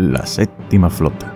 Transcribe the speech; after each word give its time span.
la 0.00 0.26
séptima 0.26 0.88
flota. 0.88 1.34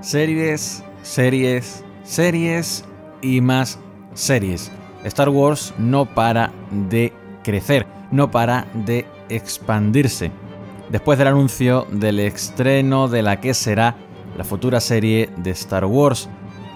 Series, 0.00 0.82
series, 1.02 1.84
series 2.04 2.84
y 3.22 3.40
más 3.40 3.78
series. 4.14 4.70
Star 5.04 5.28
Wars 5.28 5.72
no 5.78 6.04
para 6.04 6.52
de 6.70 7.12
crecer, 7.42 7.86
no 8.10 8.30
para 8.30 8.66
de 8.74 9.06
expandirse. 9.28 10.30
Después 10.92 11.18
del 11.18 11.28
anuncio 11.28 11.86
del 11.90 12.20
estreno 12.20 13.08
de 13.08 13.22
la 13.22 13.40
que 13.40 13.54
será 13.54 13.96
la 14.36 14.44
futura 14.44 14.78
serie 14.78 15.30
de 15.38 15.50
Star 15.52 15.86
Wars, 15.86 16.28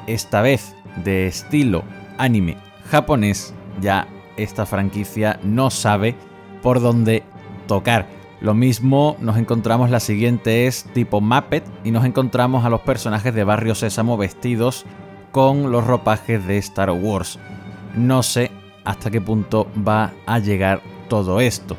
esta 0.06 0.40
vez 0.40 0.74
de 1.04 1.26
estilo 1.26 1.82
anime 2.16 2.56
japonés, 2.90 3.52
ya 3.78 4.08
esta 4.38 4.64
franquicia 4.64 5.38
no 5.42 5.68
sabe 5.68 6.16
por 6.62 6.80
dónde 6.80 7.24
tocar. 7.68 8.06
Lo 8.40 8.54
mismo 8.54 9.18
nos 9.20 9.36
encontramos 9.36 9.90
la 9.90 10.00
siguiente 10.00 10.66
es 10.66 10.84
tipo 10.94 11.20
Muppet 11.20 11.64
y 11.84 11.90
nos 11.90 12.06
encontramos 12.06 12.64
a 12.64 12.70
los 12.70 12.80
personajes 12.80 13.34
de 13.34 13.44
Barrio 13.44 13.74
Sésamo 13.74 14.16
vestidos 14.16 14.86
con 15.30 15.70
los 15.70 15.86
ropajes 15.86 16.46
de 16.46 16.56
Star 16.56 16.90
Wars. 16.90 17.38
No 17.94 18.22
sé 18.22 18.50
hasta 18.82 19.10
qué 19.10 19.20
punto 19.20 19.68
va 19.86 20.14
a 20.24 20.38
llegar 20.38 20.80
todo 21.10 21.38
esto. 21.38 21.76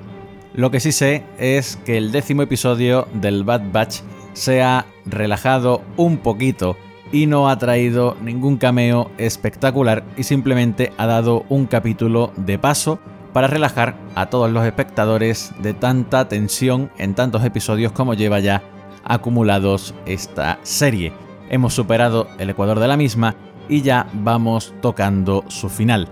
Lo 0.57 0.71
que 0.71 0.79
sí 0.79 0.91
sé 0.91 1.23
es 1.37 1.75
que 1.85 1.97
el 1.97 2.11
décimo 2.11 2.41
episodio 2.41 3.07
del 3.13 3.43
Bad 3.43 3.71
Batch 3.71 3.99
se 4.33 4.63
ha 4.63 4.87
relajado 5.05 5.83
un 5.97 6.17
poquito 6.17 6.75
y 7.11 7.27
no 7.27 7.47
ha 7.47 7.59
traído 7.59 8.17
ningún 8.23 8.57
cameo 8.57 9.11
espectacular 9.19 10.03
y 10.17 10.23
simplemente 10.23 10.93
ha 10.97 11.05
dado 11.05 11.45
un 11.49 11.67
capítulo 11.67 12.33
de 12.37 12.57
paso 12.57 12.97
para 13.33 13.45
relajar 13.45 13.97
a 14.15 14.31
todos 14.31 14.49
los 14.49 14.65
espectadores 14.65 15.51
de 15.61 15.75
tanta 15.75 16.27
tensión 16.27 16.89
en 16.97 17.13
tantos 17.13 17.45
episodios 17.45 17.91
como 17.91 18.15
lleva 18.15 18.39
ya 18.39 18.63
acumulados 19.03 19.93
esta 20.07 20.57
serie. 20.63 21.13
Hemos 21.51 21.75
superado 21.75 22.29
el 22.39 22.49
ecuador 22.49 22.79
de 22.79 22.87
la 22.87 22.97
misma 22.97 23.35
y 23.69 23.83
ya 23.83 24.07
vamos 24.11 24.73
tocando 24.81 25.43
su 25.49 25.69
final. 25.69 26.07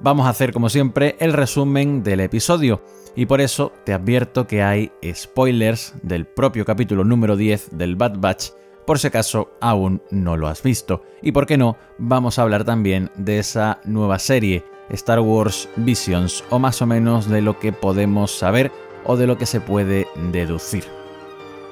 Vamos 0.00 0.26
a 0.26 0.30
hacer 0.30 0.52
como 0.52 0.68
siempre 0.68 1.16
el 1.18 1.32
resumen 1.32 2.04
del 2.04 2.20
episodio 2.20 2.80
y 3.16 3.26
por 3.26 3.40
eso 3.40 3.72
te 3.84 3.92
advierto 3.92 4.46
que 4.46 4.62
hay 4.62 4.92
spoilers 5.12 5.94
del 6.02 6.26
propio 6.26 6.64
capítulo 6.64 7.04
número 7.04 7.36
10 7.36 7.76
del 7.76 7.96
Bad 7.96 8.18
Batch 8.18 8.50
por 8.90 8.98
si 8.98 9.06
acaso 9.06 9.52
aún 9.60 10.02
no 10.10 10.36
lo 10.36 10.48
has 10.48 10.64
visto. 10.64 11.04
Y 11.22 11.30
por 11.30 11.46
qué 11.46 11.56
no, 11.56 11.76
vamos 11.98 12.38
a 12.38 12.42
hablar 12.42 12.64
también 12.64 13.08
de 13.14 13.38
esa 13.38 13.78
nueva 13.84 14.18
serie, 14.18 14.64
Star 14.88 15.20
Wars 15.20 15.68
Visions, 15.76 16.42
o 16.50 16.58
más 16.58 16.82
o 16.82 16.86
menos 16.86 17.28
de 17.28 17.40
lo 17.40 17.60
que 17.60 17.72
podemos 17.72 18.32
saber 18.32 18.72
o 19.04 19.16
de 19.16 19.28
lo 19.28 19.38
que 19.38 19.46
se 19.46 19.60
puede 19.60 20.08
deducir. 20.32 20.82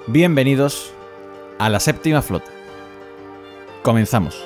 Bienvenidos 0.06 0.92
a 1.58 1.69
la 1.69 1.80
séptima 1.80 2.23
flota. 2.23 2.52
Comenzamos. 3.83 4.41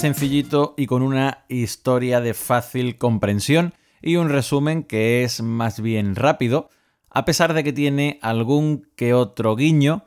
Sencillito 0.00 0.72
y 0.78 0.86
con 0.86 1.02
una 1.02 1.44
historia 1.48 2.22
de 2.22 2.32
fácil 2.32 2.96
comprensión 2.96 3.74
y 4.00 4.16
un 4.16 4.30
resumen 4.30 4.82
que 4.82 5.24
es 5.24 5.42
más 5.42 5.82
bien 5.82 6.16
rápido, 6.16 6.70
a 7.10 7.24
pesar 7.24 7.54
de 7.54 7.64
que 7.64 7.72
tiene 7.72 8.18
algún 8.22 8.88
que 8.96 9.14
otro 9.14 9.56
guiño, 9.56 10.04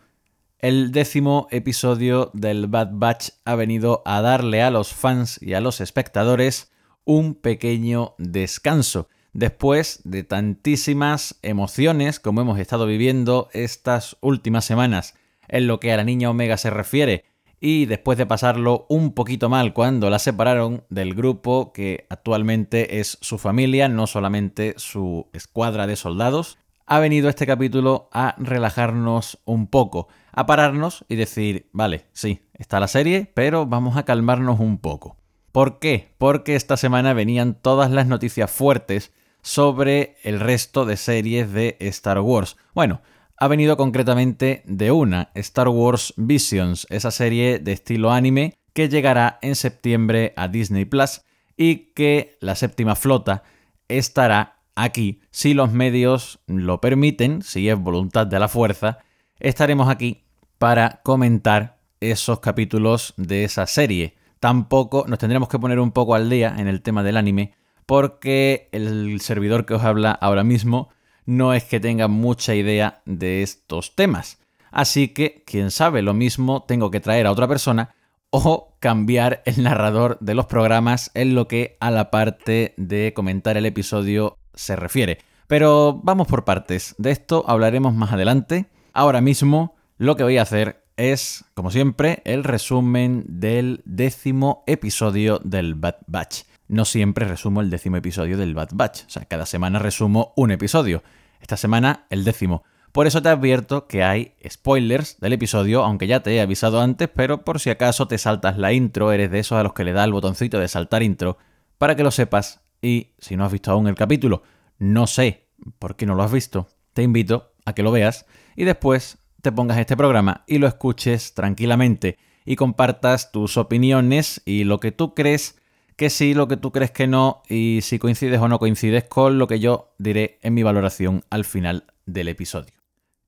el 0.59 0.93
décimo 0.93 1.47
episodio 1.51 2.31
del 2.33 2.67
Bad 2.67 2.91
Batch 2.93 3.29
ha 3.43 3.55
venido 3.55 4.01
a 4.05 4.21
darle 4.21 4.61
a 4.61 4.71
los 4.71 4.93
fans 4.93 5.37
y 5.41 5.53
a 5.53 5.61
los 5.61 5.81
espectadores 5.81 6.71
un 7.03 7.35
pequeño 7.35 8.15
descanso, 8.17 9.09
después 9.33 9.99
de 10.05 10.23
tantísimas 10.23 11.37
emociones 11.41 12.21
como 12.21 12.39
hemos 12.39 12.59
estado 12.59 12.85
viviendo 12.85 13.49
estas 13.51 14.15
últimas 14.21 14.63
semanas 14.63 15.15
en 15.49 15.67
lo 15.67 15.81
que 15.81 15.91
a 15.91 15.97
la 15.97 16.05
niña 16.05 16.29
Omega 16.29 16.55
se 16.55 16.69
refiere, 16.69 17.25
y 17.59 17.85
después 17.85 18.17
de 18.17 18.25
pasarlo 18.25 18.85
un 18.89 19.13
poquito 19.13 19.49
mal 19.49 19.73
cuando 19.73 20.09
la 20.09 20.19
separaron 20.19 20.83
del 20.89 21.13
grupo 21.13 21.73
que 21.73 22.05
actualmente 22.09 22.99
es 22.99 23.17
su 23.21 23.37
familia, 23.37 23.89
no 23.89 24.07
solamente 24.07 24.75
su 24.77 25.27
escuadra 25.33 25.87
de 25.87 25.95
soldados, 25.95 26.57
ha 26.85 26.99
venido 26.99 27.29
este 27.29 27.45
capítulo 27.45 28.09
a 28.11 28.35
relajarnos 28.37 29.39
un 29.45 29.67
poco, 29.67 30.07
a 30.31 30.45
pararnos 30.45 31.05
y 31.07 31.15
decir, 31.15 31.69
vale, 31.71 32.05
sí, 32.13 32.41
está 32.53 32.79
la 32.79 32.87
serie, 32.87 33.31
pero 33.33 33.65
vamos 33.65 33.97
a 33.97 34.03
calmarnos 34.03 34.59
un 34.59 34.77
poco. 34.77 35.17
¿Por 35.51 35.79
qué? 35.79 36.15
Porque 36.17 36.55
esta 36.55 36.77
semana 36.77 37.13
venían 37.13 37.53
todas 37.53 37.91
las 37.91 38.07
noticias 38.07 38.49
fuertes 38.49 39.13
sobre 39.41 40.17
el 40.23 40.39
resto 40.39 40.85
de 40.85 40.97
series 40.97 41.51
de 41.51 41.77
Star 41.79 42.19
Wars. 42.19 42.57
Bueno, 42.73 43.01
ha 43.37 43.47
venido 43.47 43.77
concretamente 43.77 44.63
de 44.65 44.91
una, 44.91 45.29
Star 45.35 45.67
Wars 45.67 46.13
Visions, 46.17 46.87
esa 46.89 47.11
serie 47.11 47.59
de 47.59 47.73
estilo 47.73 48.11
anime 48.11 48.55
que 48.73 48.89
llegará 48.89 49.39
en 49.41 49.55
septiembre 49.55 50.33
a 50.37 50.47
Disney 50.47 50.85
Plus 50.85 51.21
y 51.55 51.93
que 51.93 52.37
la 52.39 52.55
séptima 52.55 52.95
flota 52.95 53.43
estará 53.87 54.52
aquí 54.75 55.21
si 55.31 55.53
los 55.53 55.71
medios 55.71 56.39
lo 56.47 56.81
permiten, 56.81 57.41
si 57.41 57.69
es 57.69 57.79
voluntad 57.79 58.27
de 58.27 58.39
la 58.39 58.47
fuerza, 58.47 58.99
estaremos 59.39 59.89
aquí 59.89 60.23
para 60.57 61.01
comentar 61.03 61.79
esos 61.99 62.39
capítulos 62.39 63.13
de 63.17 63.43
esa 63.43 63.67
serie. 63.67 64.15
Tampoco 64.39 65.05
nos 65.07 65.19
tendremos 65.19 65.49
que 65.49 65.59
poner 65.59 65.79
un 65.79 65.91
poco 65.91 66.15
al 66.15 66.29
día 66.29 66.55
en 66.57 66.67
el 66.67 66.81
tema 66.81 67.03
del 67.03 67.17
anime 67.17 67.53
porque 67.85 68.69
el 68.71 69.19
servidor 69.21 69.65
que 69.65 69.73
os 69.73 69.83
habla 69.83 70.11
ahora 70.11 70.43
mismo 70.43 70.89
no 71.25 71.53
es 71.53 71.63
que 71.63 71.79
tenga 71.79 72.07
mucha 72.07 72.55
idea 72.55 73.01
de 73.05 73.43
estos 73.43 73.95
temas. 73.95 74.39
Así 74.71 75.09
que, 75.09 75.43
quién 75.45 75.71
sabe, 75.71 76.01
lo 76.01 76.13
mismo 76.13 76.63
tengo 76.63 76.91
que 76.91 76.99
traer 76.99 77.27
a 77.27 77.31
otra 77.31 77.47
persona 77.47 77.95
o 78.31 78.75
cambiar 78.79 79.43
el 79.45 79.61
narrador 79.61 80.17
de 80.19 80.33
los 80.33 80.47
programas 80.47 81.11
en 81.13 81.35
lo 81.35 81.47
que 81.47 81.77
a 81.79 81.91
la 81.91 82.09
parte 82.09 82.73
de 82.77 83.13
comentar 83.13 83.57
el 83.57 83.67
episodio 83.67 84.37
se 84.53 84.75
refiere. 84.75 85.19
Pero 85.47 85.99
vamos 86.03 86.27
por 86.27 86.45
partes, 86.45 86.95
de 86.97 87.11
esto 87.11 87.43
hablaremos 87.47 87.93
más 87.93 88.13
adelante. 88.13 88.65
Ahora 88.93 89.21
mismo 89.21 89.75
lo 89.97 90.15
que 90.15 90.23
voy 90.23 90.37
a 90.37 90.43
hacer 90.43 90.83
es, 90.95 91.45
como 91.53 91.71
siempre, 91.71 92.21
el 92.25 92.43
resumen 92.43 93.25
del 93.27 93.81
décimo 93.85 94.63
episodio 94.67 95.39
del 95.43 95.75
Bad 95.75 95.97
Batch 96.07 96.43
no 96.67 96.85
siempre 96.85 97.25
resumo 97.25 97.61
el 97.61 97.69
décimo 97.69 97.97
episodio 97.97 98.37
del 98.37 98.55
Bad 98.55 98.69
Batch. 98.73 99.05
O 99.05 99.09
sea, 99.09 99.25
cada 99.25 99.45
semana 99.45 99.79
resumo 99.79 100.33
un 100.35 100.51
episodio. 100.51 101.03
Esta 101.39 101.57
semana 101.57 102.05
el 102.09 102.23
décimo. 102.23 102.63
Por 102.91 103.07
eso 103.07 103.21
te 103.21 103.29
advierto 103.29 103.87
que 103.87 104.03
hay 104.03 104.35
spoilers 104.47 105.19
del 105.19 105.33
episodio, 105.33 105.83
aunque 105.83 106.07
ya 106.07 106.21
te 106.21 106.35
he 106.35 106.41
avisado 106.41 106.79
antes, 106.79 107.09
pero 107.13 107.43
por 107.43 107.59
si 107.59 107.69
acaso 107.69 108.07
te 108.07 108.17
saltas 108.17 108.57
la 108.57 108.71
intro, 108.71 109.11
eres 109.11 109.31
de 109.31 109.39
esos 109.39 109.57
a 109.57 109.63
los 109.63 109.73
que 109.73 109.83
le 109.83 109.93
da 109.93 110.03
el 110.03 110.13
botoncito 110.13 110.59
de 110.59 110.67
saltar 110.67 111.01
intro, 111.01 111.37
para 111.77 111.95
que 111.95 112.03
lo 112.03 112.11
sepas. 112.11 112.61
Y 112.83 113.13
si 113.17 113.37
no 113.37 113.45
has 113.45 113.51
visto 113.51 113.71
aún 113.71 113.87
el 113.87 113.95
capítulo, 113.95 114.43
no 114.77 115.07
sé 115.07 115.47
por 115.79 115.95
qué 115.95 116.05
no 116.05 116.15
lo 116.15 116.23
has 116.23 116.33
visto, 116.33 116.67
te 116.91 117.01
invito 117.01 117.53
a 117.65 117.73
que 117.73 117.81
lo 117.81 117.93
veas 117.93 118.25
y 118.57 118.65
después 118.65 119.19
te 119.41 119.53
pongas 119.53 119.77
este 119.77 119.95
programa 119.95 120.43
y 120.47 120.57
lo 120.57 120.67
escuches 120.67 121.33
tranquilamente 121.33 122.17
y 122.45 122.57
compartas 122.57 123.31
tus 123.31 123.55
opiniones 123.55 124.41
y 124.43 124.65
lo 124.65 124.81
que 124.81 124.91
tú 124.91 125.15
crees 125.15 125.61
que 125.95 126.09
sí, 126.09 126.33
lo 126.33 126.49
que 126.49 126.57
tú 126.57 126.73
crees 126.73 126.91
que 126.91 127.07
no, 127.07 127.41
y 127.47 127.79
si 127.83 127.99
coincides 127.99 128.41
o 128.41 128.49
no 128.49 128.59
coincides 128.59 129.05
con 129.05 129.37
lo 129.37 129.47
que 129.47 129.61
yo 129.61 129.93
diré 129.97 130.39
en 130.41 130.53
mi 130.53 130.63
valoración 130.63 131.23
al 131.29 131.45
final 131.45 131.85
del 132.05 132.27
episodio. 132.27 132.73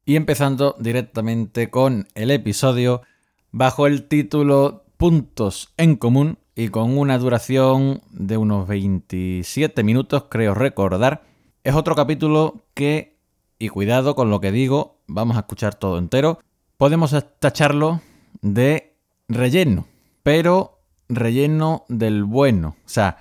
Y 0.04 0.18
empezando 0.18 0.76
directamente 0.80 1.70
con 1.70 2.08
el 2.14 2.30
episodio, 2.30 3.04
bajo 3.52 3.88
el 3.88 4.10
título 4.10 4.84
Puntos 4.98 5.74
en 5.78 5.96
común 5.96 6.40
y 6.56 6.70
con 6.70 6.98
una 6.98 7.18
duración 7.18 8.02
de 8.12 8.38
unos 8.38 8.68
27 8.68 9.84
minutos, 9.84 10.26
creo 10.30 10.54
recordar, 10.54 11.24
Es 11.64 11.76
otro 11.76 11.96
capítulo 11.96 12.64
que, 12.74 13.18
y 13.60 13.70
cuidado 13.70 14.16
con 14.16 14.30
lo 14.30 14.40
que 14.40 14.52
digo, 14.52 15.00
vamos 15.08 15.36
a 15.36 15.42
escuchar 15.42 15.76
todo 15.76 15.98
entero, 15.98 16.40
podemos 16.78 17.16
tacharlo 17.40 18.02
de 18.42 18.96
relleno, 19.28 19.88
pero 20.24 20.80
relleno 21.10 21.86
del 21.90 22.24
bueno. 22.24 22.76
O 22.86 22.90
sea, 22.90 23.18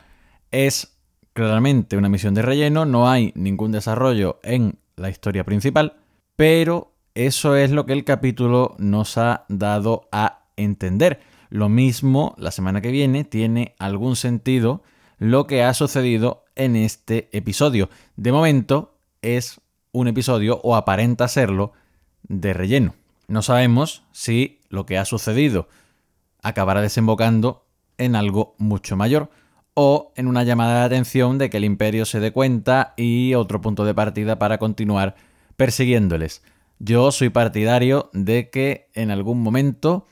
es 0.50 0.96
claramente 1.32 1.96
una 1.96 2.08
misión 2.08 2.34
de 2.34 2.42
relleno, 2.42 2.84
no 2.84 3.08
hay 3.08 3.32
ningún 3.34 3.72
desarrollo 3.72 4.38
en 4.42 4.78
la 4.96 5.10
historia 5.10 5.44
principal, 5.44 5.96
pero 6.36 6.92
eso 7.14 7.56
es 7.56 7.70
lo 7.70 7.86
que 7.86 7.94
el 7.94 8.04
capítulo 8.04 8.76
nos 8.78 9.19
ha 9.19 9.44
dado 9.48 10.08
a 10.12 10.44
entender. 10.56 11.20
Lo 11.54 11.68
mismo 11.68 12.34
la 12.36 12.50
semana 12.50 12.80
que 12.80 12.90
viene 12.90 13.22
tiene 13.22 13.76
algún 13.78 14.16
sentido 14.16 14.82
lo 15.18 15.46
que 15.46 15.62
ha 15.62 15.72
sucedido 15.72 16.42
en 16.56 16.74
este 16.74 17.28
episodio. 17.30 17.90
De 18.16 18.32
momento 18.32 18.98
es 19.22 19.60
un 19.92 20.08
episodio, 20.08 20.60
o 20.64 20.74
aparenta 20.74 21.28
serlo, 21.28 21.70
de 22.24 22.54
relleno. 22.54 22.96
No 23.28 23.40
sabemos 23.40 24.02
si 24.10 24.62
lo 24.68 24.84
que 24.84 24.98
ha 24.98 25.04
sucedido 25.04 25.68
acabará 26.42 26.80
desembocando 26.80 27.68
en 27.98 28.16
algo 28.16 28.56
mucho 28.58 28.96
mayor 28.96 29.30
o 29.74 30.12
en 30.16 30.26
una 30.26 30.42
llamada 30.42 30.80
de 30.80 30.86
atención 30.86 31.38
de 31.38 31.50
que 31.50 31.58
el 31.58 31.64
imperio 31.64 32.04
se 32.04 32.18
dé 32.18 32.32
cuenta 32.32 32.94
y 32.96 33.34
otro 33.34 33.60
punto 33.60 33.84
de 33.84 33.94
partida 33.94 34.40
para 34.40 34.58
continuar 34.58 35.14
persiguiéndoles. 35.56 36.42
Yo 36.80 37.12
soy 37.12 37.28
partidario 37.28 38.10
de 38.12 38.50
que 38.50 38.90
en 38.92 39.12
algún 39.12 39.40
momento 39.40 40.08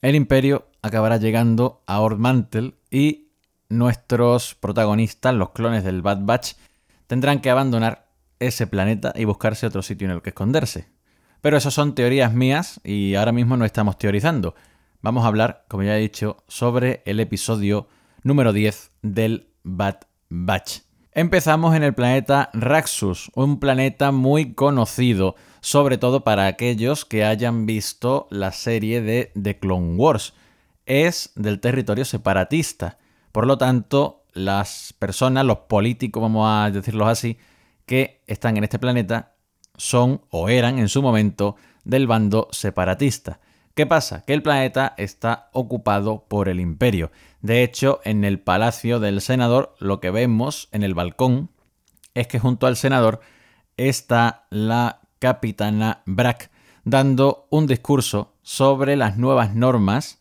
el 0.00 0.14
imperio 0.14 0.67
acabará 0.82 1.16
llegando 1.16 1.82
a 1.86 2.00
Ormantel 2.00 2.76
y 2.90 3.28
nuestros 3.68 4.54
protagonistas, 4.54 5.34
los 5.34 5.50
clones 5.50 5.84
del 5.84 6.02
Bad 6.02 6.20
Batch, 6.22 6.54
tendrán 7.06 7.40
que 7.40 7.50
abandonar 7.50 8.08
ese 8.40 8.66
planeta 8.66 9.12
y 9.16 9.24
buscarse 9.24 9.66
otro 9.66 9.82
sitio 9.82 10.06
en 10.06 10.12
el 10.12 10.22
que 10.22 10.30
esconderse. 10.30 10.88
Pero 11.40 11.56
eso 11.56 11.70
son 11.70 11.94
teorías 11.94 12.32
mías 12.32 12.80
y 12.84 13.14
ahora 13.14 13.32
mismo 13.32 13.56
no 13.56 13.64
estamos 13.64 13.98
teorizando. 13.98 14.54
Vamos 15.00 15.24
a 15.24 15.28
hablar, 15.28 15.64
como 15.68 15.84
ya 15.84 15.96
he 15.96 16.00
dicho, 16.00 16.38
sobre 16.48 17.02
el 17.04 17.20
episodio 17.20 17.88
número 18.22 18.52
10 18.52 18.90
del 19.02 19.48
Bad 19.62 20.00
Batch. 20.28 20.80
Empezamos 21.12 21.74
en 21.74 21.82
el 21.82 21.94
planeta 21.94 22.50
Raxus, 22.52 23.30
un 23.34 23.58
planeta 23.58 24.12
muy 24.12 24.54
conocido, 24.54 25.36
sobre 25.60 25.98
todo 25.98 26.22
para 26.22 26.46
aquellos 26.46 27.04
que 27.04 27.24
hayan 27.24 27.66
visto 27.66 28.28
la 28.30 28.52
serie 28.52 29.00
de 29.00 29.32
The 29.40 29.58
Clone 29.58 29.96
Wars. 29.96 30.34
Es 30.88 31.32
del 31.36 31.60
territorio 31.60 32.06
separatista. 32.06 32.96
Por 33.30 33.46
lo 33.46 33.58
tanto, 33.58 34.24
las 34.32 34.94
personas, 34.98 35.44
los 35.44 35.58
políticos, 35.58 36.22
vamos 36.22 36.48
a 36.48 36.70
decirlo 36.70 37.06
así, 37.06 37.36
que 37.84 38.22
están 38.26 38.56
en 38.56 38.64
este 38.64 38.78
planeta 38.78 39.34
son 39.76 40.22
o 40.30 40.48
eran 40.48 40.78
en 40.78 40.88
su 40.88 41.02
momento 41.02 41.56
del 41.84 42.06
bando 42.06 42.48
separatista. 42.52 43.38
¿Qué 43.74 43.84
pasa? 43.84 44.24
Que 44.24 44.32
el 44.32 44.42
planeta 44.42 44.94
está 44.96 45.50
ocupado 45.52 46.24
por 46.26 46.48
el 46.48 46.58
imperio. 46.58 47.12
De 47.42 47.62
hecho, 47.62 48.00
en 48.04 48.24
el 48.24 48.40
palacio 48.40 48.98
del 48.98 49.20
senador 49.20 49.74
lo 49.78 50.00
que 50.00 50.10
vemos 50.10 50.70
en 50.72 50.82
el 50.82 50.94
balcón 50.94 51.50
es 52.14 52.26
que 52.28 52.38
junto 52.38 52.66
al 52.66 52.76
senador 52.76 53.20
está 53.76 54.46
la 54.48 55.02
capitana 55.18 56.02
Brack 56.06 56.50
dando 56.84 57.46
un 57.50 57.66
discurso 57.66 58.32
sobre 58.40 58.96
las 58.96 59.18
nuevas 59.18 59.54
normas 59.54 60.18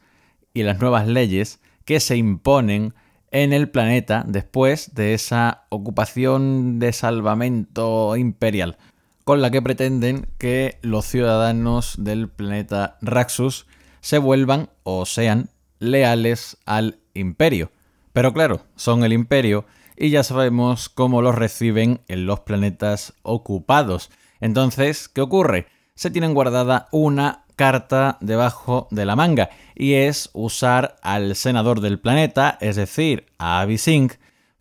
y 0.57 0.63
las 0.63 0.79
nuevas 0.79 1.07
leyes 1.07 1.59
que 1.85 1.99
se 1.99 2.17
imponen 2.17 2.95
en 3.29 3.53
el 3.53 3.69
planeta 3.69 4.23
después 4.27 4.95
de 4.95 5.13
esa 5.13 5.65
ocupación 5.69 6.79
de 6.79 6.93
salvamento 6.93 8.15
imperial, 8.17 8.77
con 9.23 9.43
la 9.43 9.51
que 9.51 9.61
pretenden 9.61 10.27
que 10.39 10.79
los 10.81 11.05
ciudadanos 11.05 11.95
del 11.99 12.27
planeta 12.27 12.97
Raxus 13.01 13.67
se 13.99 14.17
vuelvan 14.17 14.69
o 14.81 15.05
sean 15.05 15.51
leales 15.77 16.57
al 16.65 16.97
imperio. 17.13 17.71
Pero 18.11 18.33
claro, 18.33 18.61
son 18.75 19.03
el 19.03 19.13
imperio 19.13 19.65
y 19.95 20.09
ya 20.09 20.23
sabemos 20.23 20.89
cómo 20.89 21.21
los 21.21 21.35
reciben 21.35 22.01
en 22.07 22.25
los 22.25 22.39
planetas 22.39 23.13
ocupados. 23.21 24.09
Entonces, 24.39 25.07
¿qué 25.07 25.21
ocurre? 25.21 25.67
Se 25.93 26.09
tienen 26.09 26.33
guardada 26.33 26.87
una 26.91 27.45
carta 27.57 28.17
debajo 28.21 28.87
de 28.91 29.03
la 29.05 29.17
manga 29.17 29.49
y 29.75 29.95
es 29.95 30.29
usar 30.31 30.95
al 31.01 31.35
senador 31.35 31.81
del 31.81 31.99
planeta, 31.99 32.57
es 32.61 32.77
decir, 32.77 33.25
a 33.37 33.59
Abisink, 33.59 34.13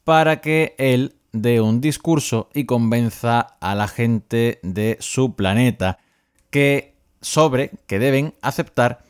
para 0.02 0.40
que 0.40 0.74
él 0.78 1.14
dé 1.32 1.60
un 1.60 1.80
discurso 1.80 2.48
y 2.52 2.64
convenza 2.64 3.40
a 3.60 3.76
la 3.76 3.86
gente 3.86 4.58
de 4.62 4.96
su 5.00 5.36
planeta 5.36 5.98
que 6.50 6.96
sobre 7.20 7.70
que 7.86 7.98
deben 7.98 8.34
aceptar 8.40 9.04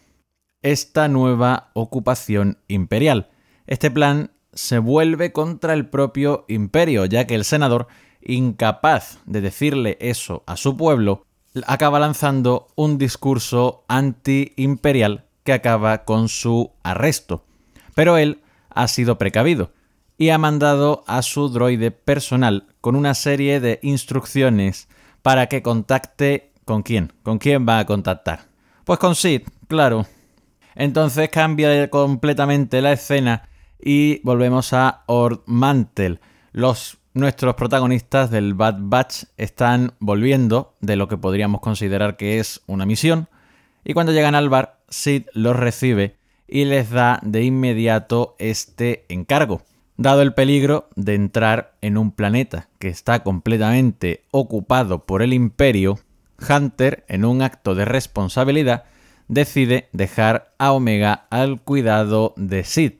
esta 0.62 1.08
nueva 1.08 1.70
ocupación 1.74 2.58
imperial. 2.66 3.28
Este 3.66 3.90
plan 3.90 4.32
se 4.52 4.78
vuelve 4.78 5.32
contra 5.32 5.74
el 5.74 5.88
propio 5.88 6.44
imperio, 6.48 7.04
ya 7.04 7.26
que 7.26 7.34
el 7.34 7.44
senador, 7.44 7.86
incapaz 8.22 9.18
de 9.26 9.40
decirle 9.40 9.96
eso 10.00 10.42
a 10.46 10.56
su 10.56 10.76
pueblo, 10.76 11.25
acaba 11.66 11.98
lanzando 11.98 12.68
un 12.74 12.98
discurso 12.98 13.84
anti-imperial 13.88 15.24
que 15.44 15.52
acaba 15.52 16.04
con 16.04 16.28
su 16.28 16.72
arresto. 16.82 17.44
Pero 17.94 18.18
él 18.18 18.42
ha 18.70 18.88
sido 18.88 19.16
precavido 19.18 19.72
y 20.18 20.30
ha 20.30 20.38
mandado 20.38 21.04
a 21.06 21.22
su 21.22 21.48
droide 21.48 21.90
personal 21.90 22.66
con 22.80 22.96
una 22.96 23.14
serie 23.14 23.60
de 23.60 23.78
instrucciones 23.82 24.88
para 25.22 25.46
que 25.46 25.62
contacte 25.62 26.52
con 26.64 26.82
quién. 26.82 27.12
¿Con 27.22 27.38
quién 27.38 27.66
va 27.66 27.78
a 27.78 27.86
contactar? 27.86 28.48
Pues 28.84 28.98
con 28.98 29.14
Sid, 29.14 29.42
claro. 29.68 30.06
Entonces 30.74 31.30
cambia 31.30 31.88
completamente 31.88 32.82
la 32.82 32.92
escena 32.92 33.48
y 33.80 34.20
volvemos 34.22 34.72
a 34.72 35.04
Ormantel. 35.06 36.20
Los 36.52 36.98
nuestros 37.16 37.54
protagonistas 37.54 38.30
del 38.30 38.52
Bad 38.52 38.76
Batch 38.78 39.24
están 39.38 39.94
volviendo 40.00 40.74
de 40.80 40.96
lo 40.96 41.08
que 41.08 41.16
podríamos 41.16 41.62
considerar 41.62 42.18
que 42.18 42.38
es 42.38 42.60
una 42.66 42.84
misión. 42.84 43.28
Y 43.84 43.94
cuando 43.94 44.12
llegan 44.12 44.34
al 44.34 44.50
bar, 44.50 44.80
Sid 44.90 45.22
los 45.32 45.56
recibe 45.56 46.16
y 46.46 46.66
les 46.66 46.90
da 46.90 47.18
de 47.22 47.42
inmediato 47.42 48.36
este 48.38 49.06
encargo. 49.08 49.62
Dado 49.96 50.20
el 50.20 50.34
peligro 50.34 50.90
de 50.94 51.14
entrar 51.14 51.72
en 51.80 51.96
un 51.96 52.12
planeta 52.12 52.68
que 52.78 52.88
está 52.88 53.22
completamente 53.22 54.24
ocupado 54.30 55.06
por 55.06 55.22
el 55.22 55.32
imperio, 55.32 55.98
Hunter, 56.38 57.06
en 57.08 57.24
un 57.24 57.40
acto 57.40 57.74
de 57.74 57.86
responsabilidad, 57.86 58.84
decide 59.26 59.88
dejar 59.92 60.52
a 60.58 60.72
Omega 60.72 61.26
al 61.30 61.62
cuidado 61.62 62.34
de 62.36 62.62
Sid 62.62 62.92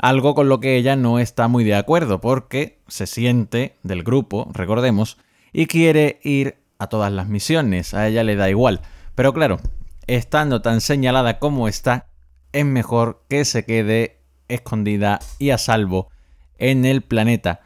algo 0.00 0.34
con 0.34 0.48
lo 0.48 0.60
que 0.60 0.76
ella 0.76 0.96
no 0.96 1.18
está 1.18 1.46
muy 1.48 1.62
de 1.64 1.74
acuerdo 1.74 2.20
porque 2.20 2.80
se 2.88 3.06
siente 3.06 3.76
del 3.82 4.02
grupo, 4.02 4.48
recordemos, 4.52 5.18
y 5.52 5.66
quiere 5.66 6.20
ir 6.22 6.56
a 6.78 6.88
todas 6.88 7.12
las 7.12 7.28
misiones, 7.28 7.92
a 7.92 8.08
ella 8.08 8.24
le 8.24 8.36
da 8.36 8.48
igual. 8.48 8.80
Pero 9.14 9.32
claro, 9.34 9.58
estando 10.06 10.62
tan 10.62 10.80
señalada 10.80 11.38
como 11.38 11.68
está, 11.68 12.06
es 12.52 12.64
mejor 12.64 13.24
que 13.28 13.44
se 13.44 13.64
quede 13.64 14.22
escondida 14.48 15.20
y 15.38 15.50
a 15.50 15.58
salvo 15.58 16.08
en 16.58 16.84
el 16.84 17.02
planeta, 17.02 17.60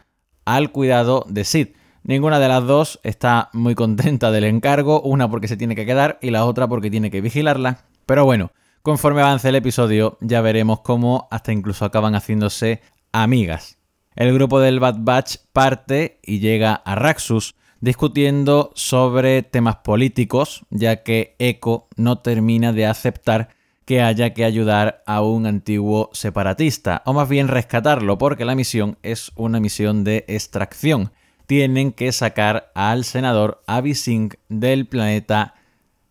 al 0.45 0.73
cuidado 0.73 1.25
de 1.29 1.45
Sid. 1.45 1.69
Ninguna 2.03 2.39
de 2.39 2.49
las 2.49 2.67
dos 2.67 3.01
está 3.03 3.49
muy 3.53 3.75
contenta 3.75 4.31
del 4.31 4.45
encargo, 4.45 5.01
una 5.03 5.31
porque 5.31 5.49
se 5.49 5.57
tiene 5.57 5.77
que 5.77 5.87
quedar 5.87 6.19
y 6.21 6.31
la 6.31 6.45
otra 6.45 6.69
porque 6.69 6.91
tiene 6.91 7.11
que 7.11 7.21
vigilarla. 7.21 7.79
Pero 8.07 8.25
bueno, 8.25 8.51
Conforme 8.85 9.23
avance 9.23 9.49
el 9.49 9.55
episodio, 9.55 10.19
ya 10.21 10.43
veremos 10.43 10.81
cómo 10.81 11.27
hasta 11.31 11.55
incluso 11.55 11.87
acaban 11.87 12.15
haciéndose 12.15 12.83
amigas. 13.13 13.79
El 14.15 14.35
grupo 14.35 14.61
del 14.61 14.79
Bad 14.79 14.97
Batch 14.99 15.37
parte 15.55 16.21
y 16.23 16.41
llega 16.41 16.75
a 16.75 16.95
Raxus 16.95 17.55
discutiendo 17.81 18.73
sobre 18.75 19.43
temas 19.43 19.77
políticos, 19.77 20.67
ya 20.69 21.03
que 21.03 21.35
Echo 21.39 21.89
no 21.97 22.19
termina 22.19 22.75
de 22.75 22.85
aceptar 22.85 23.49
que 23.87 24.03
haya 24.03 24.35
que 24.35 24.45
ayudar 24.45 25.03
a 25.07 25.23
un 25.23 25.47
antiguo 25.47 26.11
separatista, 26.13 27.01
o 27.07 27.15
más 27.15 27.27
bien 27.27 27.49
rescatarlo, 27.49 28.19
porque 28.19 28.45
la 28.45 28.55
misión 28.55 28.99
es 29.03 29.33
una 29.35 29.61
misión 29.61 30.05
de 30.05 30.27
extracción. 30.29 31.11
Tienen 31.47 31.91
que 31.91 32.13
sacar 32.13 32.71
al 32.75 33.05
senador 33.05 33.63
Abisink 33.67 34.35
del 34.51 34.87
planeta 34.87 35.55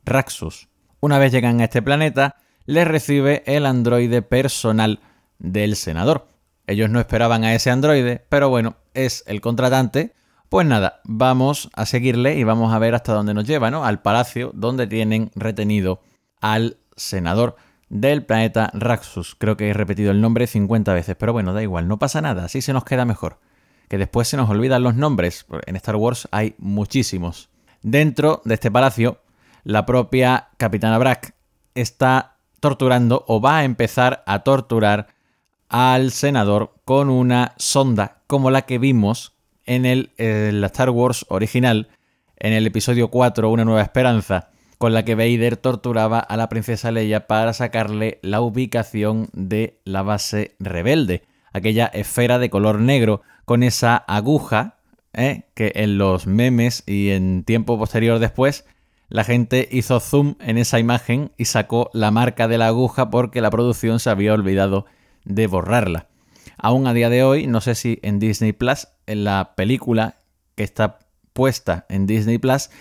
Raxus. 0.06 0.70
Una 1.02 1.20
vez 1.20 1.32
llegan 1.32 1.62
a 1.62 1.66
este 1.66 1.84
planeta, 1.84 2.38
le 2.66 2.86
recibe 2.86 3.44
el 3.46 3.66
androide 3.66 4.22
personal 4.22 5.00
del 5.40 5.76
senador. 5.76 6.28
Ellos 6.68 6.90
no 6.90 7.00
esperaban 7.00 7.44
a 7.44 7.54
ese 7.54 7.72
androide, 7.72 8.26
pero 8.30 8.50
bueno, 8.50 8.76
es 8.94 9.24
el 9.28 9.42
contratante. 9.42 10.14
Pues 10.50 10.68
nada, 10.68 11.02
vamos 11.04 11.70
a 11.74 11.86
seguirle 11.86 12.38
y 12.38 12.44
vamos 12.44 12.74
a 12.74 12.80
ver 12.80 12.96
hasta 12.96 13.14
dónde 13.14 13.34
nos 13.34 13.46
lleva, 13.46 13.72
¿no? 13.72 13.86
Al 13.86 14.02
palacio 14.02 14.52
donde 14.54 14.88
tienen 14.88 15.32
retenido 15.36 16.02
al 16.42 16.78
senador 16.96 17.56
del 17.90 18.26
planeta 18.26 18.70
Raxus. 18.74 19.36
Creo 19.36 19.58
que 19.58 19.70
he 19.70 19.74
repetido 19.74 20.12
el 20.12 20.22
nombre 20.22 20.48
50 20.48 20.94
veces, 20.94 21.16
pero 21.18 21.34
bueno, 21.34 21.54
da 21.54 21.62
igual, 21.64 21.88
no 21.88 22.00
pasa 22.00 22.22
nada, 22.22 22.46
así 22.46 22.62
se 22.62 22.74
nos 22.74 22.86
queda 22.86 23.06
mejor. 23.06 23.40
que 23.90 23.98
después 23.98 24.28
se 24.28 24.38
nos 24.38 24.50
olvidan 24.50 24.82
los 24.82 24.96
nombres. 24.96 25.46
En 25.68 25.76
Star 25.76 25.98
Wars 25.98 26.28
hay 26.32 26.56
muchísimos. 26.58 27.50
Dentro 27.84 28.42
de 28.46 28.56
este 28.56 28.72
palacio, 28.72 29.22
la 29.64 29.86
propia 29.86 30.50
Capitana 30.58 30.98
Brack 30.98 31.36
está 31.76 32.33
torturando 32.64 33.26
o 33.28 33.42
va 33.42 33.58
a 33.58 33.64
empezar 33.66 34.24
a 34.26 34.40
torturar 34.40 35.08
al 35.68 36.12
senador 36.12 36.72
con 36.86 37.10
una 37.10 37.56
sonda 37.58 38.22
como 38.26 38.52
la 38.52 38.62
que 38.62 38.78
vimos 38.78 39.34
en 39.66 39.86
el, 39.86 40.12
la 40.18 40.68
Star 40.68 40.90
Wars 40.90 41.26
original, 41.28 41.90
en 42.38 42.54
el 42.54 42.66
episodio 42.66 43.10
4, 43.10 43.50
Una 43.50 43.66
nueva 43.66 43.82
esperanza, 43.82 44.50
con 44.78 44.94
la 44.94 45.04
que 45.04 45.16
Vader 45.16 45.58
torturaba 45.58 46.20
a 46.20 46.38
la 46.38 46.48
princesa 46.48 46.90
Leia 46.90 47.28
para 47.28 47.52
sacarle 47.52 48.20
la 48.22 48.40
ubicación 48.40 49.28
de 49.34 49.82
la 49.84 50.02
base 50.02 50.56
rebelde, 50.58 51.24
aquella 51.52 51.88
esfera 51.88 52.40
de 52.40 52.50
color 52.50 52.80
negro 52.80 53.24
con 53.44 53.64
esa 53.64 53.98
aguja 53.98 54.78
¿eh? 55.12 55.44
que 55.54 55.74
en 55.76 55.98
los 55.98 56.28
memes 56.28 56.84
y 56.86 57.10
en 57.10 57.44
tiempo 57.44 57.78
posterior 57.78 58.20
después 58.20 58.64
la 59.14 59.24
gente 59.24 59.70
hizo 59.72 60.00
zoom 60.00 60.34
en 60.40 60.58
esa 60.58 60.80
imagen 60.80 61.32
y 61.38 61.46
sacó 61.46 61.92
la 61.94 62.10
marca 62.10 62.48
de 62.48 62.58
la 62.58 62.66
aguja 62.66 63.12
porque 63.12 63.42
la 63.42 63.52
producción 63.52 64.00
se 64.00 64.10
había 64.10 64.34
olvidado 64.34 64.88
de 65.24 65.46
borrarla. 65.46 66.08
Aún 66.58 66.88
a 66.88 66.96
día 66.96 67.12
de 67.12 67.24
hoy, 67.24 67.46
no 67.46 67.62
sé 67.62 67.76
si 67.76 68.00
en 68.02 68.18
Disney 68.18 68.54
Plus, 68.54 68.88
en 69.06 69.24
la 69.24 69.54
película 69.56 70.18
que 70.56 70.64
está 70.64 70.98
puesta 71.32 71.86
en 71.90 72.08
Disney 72.08 72.40
Plus, 72.40 72.72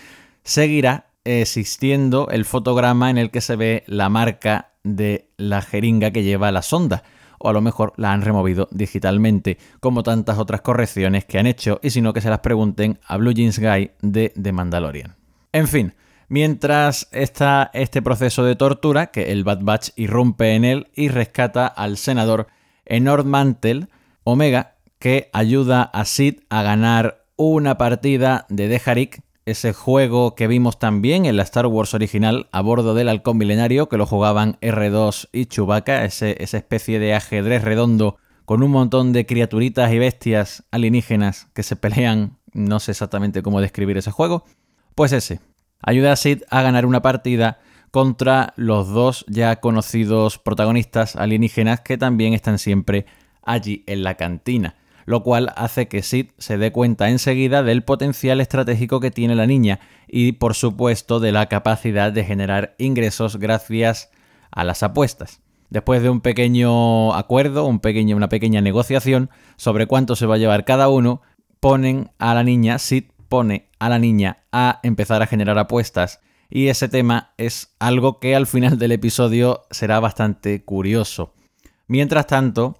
seguirá 0.43 1.05
existiendo 1.23 2.27
el 2.31 2.45
fotograma 2.45 3.11
en 3.11 3.19
el 3.19 3.29
que 3.29 3.41
se 3.41 3.55
ve 3.55 3.83
la 3.85 4.09
marca 4.09 4.71
de 4.83 5.29
la 5.37 5.61
jeringa 5.61 6.09
que 6.09 6.23
lleva 6.23 6.51
la 6.51 6.63
sonda. 6.63 7.03
O 7.37 7.49
a 7.49 7.53
lo 7.53 7.61
mejor 7.61 7.93
la 7.95 8.11
han 8.11 8.23
removido 8.23 8.69
digitalmente, 8.71 9.59
como 9.79 10.01
tantas 10.01 10.39
otras 10.39 10.61
correcciones 10.61 11.25
que 11.25 11.37
han 11.37 11.45
hecho, 11.45 11.79
y 11.83 11.91
si 11.91 12.01
no 12.01 12.11
que 12.11 12.21
se 12.21 12.31
las 12.31 12.39
pregunten 12.39 12.99
a 13.05 13.17
Blue 13.17 13.33
Jeans 13.33 13.59
Guy 13.59 13.91
de 14.01 14.33
The 14.41 14.51
Mandalorian. 14.51 15.15
En 15.51 15.67
fin, 15.67 15.93
mientras 16.27 17.07
está 17.11 17.69
este 17.73 18.01
proceso 18.01 18.43
de 18.43 18.55
tortura, 18.55 19.07
que 19.07 19.31
el 19.31 19.43
Bad 19.43 19.59
Batch 19.61 19.89
irrumpe 19.95 20.55
en 20.55 20.65
él 20.65 20.87
y 20.95 21.09
rescata 21.09 21.67
al 21.67 21.97
senador 21.97 22.47
Enord 22.85 23.25
Mantle, 23.25 23.87
Omega, 24.23 24.75
que 24.99 25.29
ayuda 25.33 25.83
a 25.83 26.05
Sid 26.05 26.41
a 26.49 26.63
ganar 26.63 27.25
una 27.35 27.77
partida 27.77 28.45
de 28.49 28.67
Dejarik, 28.67 29.21
ese 29.45 29.73
juego 29.73 30.35
que 30.35 30.47
vimos 30.47 30.79
también 30.79 31.25
en 31.25 31.35
la 31.35 31.43
Star 31.43 31.67
Wars 31.67 31.93
original 31.93 32.47
a 32.51 32.61
bordo 32.61 32.93
del 32.93 33.09
halcón 33.09 33.37
milenario, 33.37 33.89
que 33.89 33.97
lo 33.97 34.05
jugaban 34.05 34.57
R2 34.61 35.27
y 35.33 35.47
Chewbacca, 35.47 36.05
ese, 36.05 36.41
esa 36.41 36.57
especie 36.57 36.99
de 36.99 37.13
ajedrez 37.13 37.63
redondo 37.63 38.17
con 38.45 38.63
un 38.63 38.71
montón 38.71 39.13
de 39.13 39.25
criaturitas 39.25 39.91
y 39.91 39.99
bestias 39.99 40.63
alienígenas 40.71 41.47
que 41.53 41.63
se 41.63 41.75
pelean, 41.75 42.37
no 42.53 42.79
sé 42.79 42.91
exactamente 42.91 43.41
cómo 43.41 43.61
describir 43.61 43.97
ese 43.97 44.11
juego, 44.11 44.45
pues 44.95 45.11
ese, 45.11 45.39
ayuda 45.83 46.13
a 46.13 46.15
Sid 46.15 46.43
a 46.49 46.61
ganar 46.61 46.85
una 46.85 47.01
partida 47.01 47.59
contra 47.91 48.53
los 48.55 48.89
dos 48.89 49.23
ya 49.27 49.57
conocidos 49.57 50.39
protagonistas 50.39 51.15
alienígenas 51.15 51.81
que 51.81 51.97
también 51.97 52.33
están 52.33 52.57
siempre 52.57 53.05
allí 53.43 53.83
en 53.85 54.03
la 54.03 54.15
cantina, 54.15 54.75
lo 55.05 55.21
cual 55.21 55.53
hace 55.55 55.87
que 55.87 56.01
Sid 56.01 56.31
se 56.39 56.57
dé 56.57 56.71
cuenta 56.71 57.09
enseguida 57.09 57.61
del 57.61 57.83
potencial 57.83 58.41
estratégico 58.41 58.99
que 58.99 59.11
tiene 59.11 59.35
la 59.35 59.45
niña 59.45 59.79
y 60.07 60.31
por 60.31 60.55
supuesto 60.55 61.19
de 61.19 61.31
la 61.31 61.47
capacidad 61.47 62.11
de 62.11 62.23
generar 62.23 62.73
ingresos 62.79 63.37
gracias 63.37 64.09
a 64.49 64.63
las 64.63 64.81
apuestas. 64.81 65.41
Después 65.69 66.01
de 66.01 66.09
un 66.09 66.21
pequeño 66.21 67.13
acuerdo, 67.13 67.65
una 67.65 68.29
pequeña 68.29 68.61
negociación 68.61 69.29
sobre 69.55 69.87
cuánto 69.87 70.15
se 70.15 70.25
va 70.25 70.35
a 70.35 70.37
llevar 70.39 70.65
cada 70.65 70.87
uno, 70.87 71.21
ponen 71.59 72.11
a 72.19 72.33
la 72.33 72.43
niña, 72.43 72.77
Sid 72.77 73.05
a 73.79 73.89
la 73.89 73.99
niña 73.99 74.43
a 74.51 74.79
empezar 74.83 75.21
a 75.21 75.27
generar 75.27 75.57
apuestas 75.57 76.19
y 76.49 76.67
ese 76.67 76.87
tema 76.87 77.33
es 77.37 77.73
algo 77.79 78.19
que 78.19 78.35
al 78.35 78.45
final 78.45 78.77
del 78.77 78.91
episodio 78.91 79.63
será 79.71 79.99
bastante 79.99 80.63
curioso. 80.63 81.33
Mientras 81.87 82.27
tanto, 82.27 82.77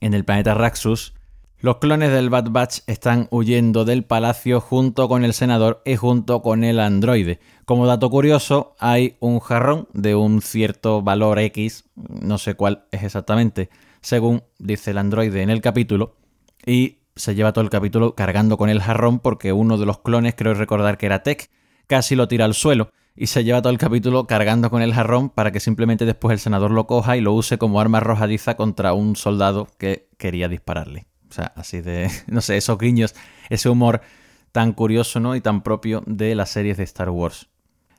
en 0.00 0.12
el 0.12 0.24
planeta 0.24 0.52
Raxus, 0.52 1.14
los 1.58 1.78
clones 1.78 2.12
del 2.12 2.28
Bad 2.28 2.50
Batch 2.50 2.80
están 2.86 3.26
huyendo 3.30 3.86
del 3.86 4.04
palacio 4.04 4.60
junto 4.60 5.08
con 5.08 5.24
el 5.24 5.32
senador 5.32 5.80
y 5.86 5.96
junto 5.96 6.42
con 6.42 6.62
el 6.62 6.78
androide. 6.78 7.40
Como 7.64 7.86
dato 7.86 8.10
curioso, 8.10 8.76
hay 8.78 9.16
un 9.20 9.40
jarrón 9.40 9.88
de 9.94 10.14
un 10.14 10.42
cierto 10.42 11.00
valor 11.00 11.38
X, 11.38 11.84
no 11.94 12.36
sé 12.36 12.54
cuál 12.54 12.84
es 12.92 13.02
exactamente, 13.02 13.70
según 14.02 14.42
dice 14.58 14.90
el 14.90 14.98
androide 14.98 15.40
en 15.40 15.48
el 15.48 15.62
capítulo, 15.62 16.16
y 16.66 16.98
se 17.16 17.34
lleva 17.34 17.52
todo 17.52 17.64
el 17.64 17.70
capítulo 17.70 18.14
cargando 18.14 18.56
con 18.56 18.68
el 18.68 18.80
jarrón 18.80 19.18
porque 19.18 19.52
uno 19.52 19.78
de 19.78 19.86
los 19.86 19.98
clones, 19.98 20.34
creo 20.36 20.54
recordar 20.54 20.98
que 20.98 21.06
era 21.06 21.22
Tech, 21.22 21.50
casi 21.86 22.14
lo 22.14 22.28
tira 22.28 22.44
al 22.44 22.54
suelo 22.54 22.90
y 23.16 23.28
se 23.28 23.42
lleva 23.42 23.62
todo 23.62 23.72
el 23.72 23.78
capítulo 23.78 24.26
cargando 24.26 24.70
con 24.70 24.82
el 24.82 24.92
jarrón 24.92 25.30
para 25.30 25.50
que 25.50 25.60
simplemente 25.60 26.04
después 26.04 26.32
el 26.32 26.38
senador 26.38 26.70
lo 26.70 26.86
coja 26.86 27.16
y 27.16 27.22
lo 27.22 27.32
use 27.32 27.58
como 27.58 27.80
arma 27.80 27.98
arrojadiza 27.98 28.56
contra 28.56 28.92
un 28.92 29.16
soldado 29.16 29.66
que 29.78 30.08
quería 30.18 30.48
dispararle. 30.48 31.06
O 31.28 31.32
sea, 31.32 31.52
así 31.56 31.80
de, 31.80 32.10
no 32.26 32.42
sé, 32.42 32.58
esos 32.58 32.78
guiños, 32.78 33.14
ese 33.48 33.68
humor 33.68 34.02
tan 34.52 34.72
curioso 34.72 35.18
¿no? 35.18 35.34
y 35.34 35.40
tan 35.40 35.62
propio 35.62 36.02
de 36.06 36.34
las 36.34 36.50
series 36.50 36.76
de 36.76 36.84
Star 36.84 37.10
Wars. 37.10 37.48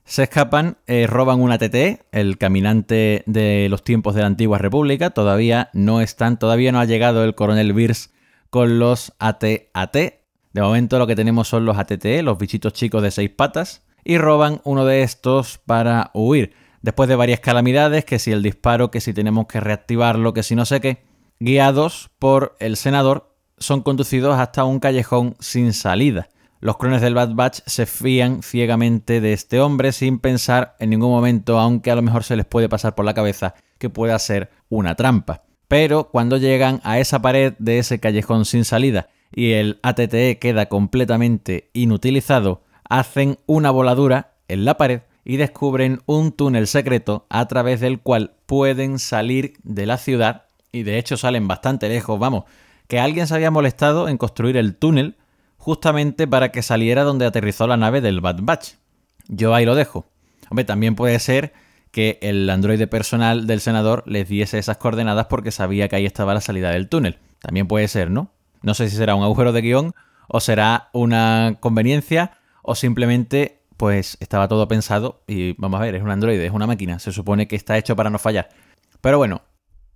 Se 0.05 0.24
escapan, 0.24 0.77
eh, 0.88 1.05
roban 1.05 1.41
una 1.41 1.57
TT, 1.57 2.05
el 2.13 2.38
caminante 2.38 3.24
de 3.25 3.67
los 3.69 3.83
tiempos 3.83 4.15
de 4.15 4.21
la 4.21 4.27
antigua 4.27 4.57
república. 4.57 5.09
Todavía 5.09 5.69
no 5.74 6.00
están, 6.00 6.39
todavía 6.39 6.71
no 6.71 6.79
ha 6.79 6.86
llegado 6.86 7.25
el 7.25 7.36
coronel 7.36 7.74
Beers 7.74 8.12
con 8.50 8.80
los 8.80 9.13
AT-AT. 9.20 9.94
De 9.94 10.62
momento 10.62 11.00
lo 11.00 11.08
que 11.08 11.16
tenemos 11.16 11.48
son 11.48 11.66
los 11.66 11.77
ATT, 11.77 12.06
los 12.24 12.38
bichitos 12.38 12.74
chicos 12.74 13.04
de 13.04 13.12
seis 13.12 13.30
patas, 13.30 13.84
y 14.04 14.18
roban 14.18 14.62
uno 14.63 14.86
de 14.86 15.04
estos 15.04 15.60
para 15.60 16.12
huir. 16.13 16.54
Después 16.82 17.10
de 17.10 17.16
varias 17.16 17.39
calamidades, 17.39 18.06
que 18.06 18.20
si 18.20 18.32
el 18.32 18.44
disparo, 18.44 18.92
que 18.92 19.01
si 19.01 19.13
tenemos 19.13 19.48
que 19.48 19.60
reactivarlo, 19.60 20.34
que 20.34 20.44
si 20.44 20.56
no 20.56 20.66
sé 20.66 20.80
qué, 20.80 21.04
guiados 21.39 22.10
por 22.18 22.56
el 22.60 22.77
senador, 22.77 23.36
son 23.58 23.82
conducidos 23.82 24.39
hasta 24.39 24.63
un 24.63 24.80
callejón 24.80 25.36
sin 25.39 25.74
salida. 25.74 26.30
Los 26.60 26.77
clones 26.77 27.01
del 27.01 27.13
Bad 27.13 27.34
Batch 27.36 27.60
se 27.66 27.86
fían 27.86 28.42
ciegamente 28.42 29.22
de 29.22 29.34
este 29.34 29.60
hombre 29.60 29.92
sin 29.92 30.20
pensar 30.20 30.75
en 30.80 30.89
ningún 30.89 31.12
momento, 31.12 31.60
aunque 31.60 31.92
a 31.92 31.96
lo 31.96 32.01
mejor 32.01 32.24
se 32.24 32.36
les 32.36 32.46
puede 32.46 32.68
pasar 32.68 32.96
por 32.96 33.06
la 33.06 33.13
cabeza 33.13 33.54
que 33.77 33.89
pueda 33.89 34.18
ser 34.18 34.50
una 34.70 34.96
trampa. 34.96 35.44
Pero 35.67 36.09
cuando 36.09 36.38
llegan 36.38 36.79
a 36.83 37.00
esa 37.00 37.21
pared 37.21 37.53
de 37.59 37.79
ese 37.79 38.00
callejón 38.00 38.45
sin 38.45 38.65
salida 38.65 39.09
y 39.33 39.53
el 39.53 39.79
ATTE 39.83 40.39
queda 40.39 40.67
completamente 40.67 41.69
inutilizado, 41.74 42.63
hacen 42.89 43.38
una 43.45 43.71
voladura 43.71 44.36
en 44.47 44.65
la 44.65 44.77
pared 44.77 45.01
y 45.25 45.36
descubren 45.36 46.01
un 46.05 46.31
túnel 46.31 46.67
secreto 46.67 47.25
a 47.29 47.45
través 47.47 47.81
del 47.81 48.00
cual 48.00 48.36
pueden 48.45 48.97
salir 48.97 49.55
de 49.63 49.86
la 49.86 49.97
ciudad 49.97 50.43
y 50.71 50.83
de 50.83 50.97
hecho 50.97 51.17
salen 51.17 51.47
bastante 51.47 51.89
lejos, 51.89 52.17
vamos, 52.17 52.45
que 52.88 53.00
alguien 53.00 53.27
se 53.27 53.36
había 53.36 53.51
molestado 53.51 54.07
en 54.07 54.17
construir 54.17 54.55
el 54.55 54.75
túnel 54.75 55.17
justamente 55.57 56.27
para 56.27 56.51
que 56.51 56.62
saliera 56.62 57.03
donde 57.03 57.25
aterrizó 57.25 57.67
la 57.67 57.75
nave 57.75 58.00
del 58.00 58.21
Bad 58.21 58.38
Batch. 58.41 58.75
Yo 59.27 59.53
ahí 59.53 59.65
lo 59.65 59.75
dejo. 59.75 60.05
Hombre, 60.50 60.63
también 60.63 60.95
puede 60.95 61.19
ser 61.19 61.51
que 61.98 62.20
el 62.22 62.48
androide 62.51 62.86
personal 62.86 63.48
del 63.48 63.60
senador 63.60 64.04
les 64.06 64.30
diese 64.30 64.60
esas 64.60 64.77
coordenadas 64.77 65.25
porque 65.25 65.50
sabía 65.50 65.88
que 65.88 65.96
ahí 65.96 66.06
estaba 66.06 66.36
la 66.36 66.42
salida 66.42 66.70
del 66.70 66.89
túnel. 66.89 67.18
También 67.39 67.68
puede 67.68 67.88
ser, 67.88 68.12
¿no? 68.12 68.30
No 68.62 68.75
sé 68.75 68.88
si 68.88 68.96
será 68.96 69.16
un 69.16 69.24
agujero 69.24 69.51
de 69.51 69.62
guion 69.62 69.96
o 70.27 70.39
será 70.39 70.89
una 70.94 71.58
conveniencia 71.60 72.38
o 72.62 72.75
simplemente 72.75 73.63
pues 73.77 74.16
estaba 74.20 74.48
todo 74.48 74.68
pensado 74.68 75.24
y 75.25 75.54
vamos 75.54 75.82
a 75.82 75.86
ver, 75.86 75.96
es 75.96 76.04
un 76.04 76.12
androide, 76.12 76.46
es 76.46 76.51
una 76.51 76.68
máquina, 76.68 77.00
se 77.00 77.12
supone 77.12 77.48
que 77.48 77.56
está 77.56 77.80
hecho 77.80 77.96
para 77.96 78.12
no 78.12 78.20
fallar. 78.20 78.50
Pero 79.01 79.18
bueno, 79.18 79.42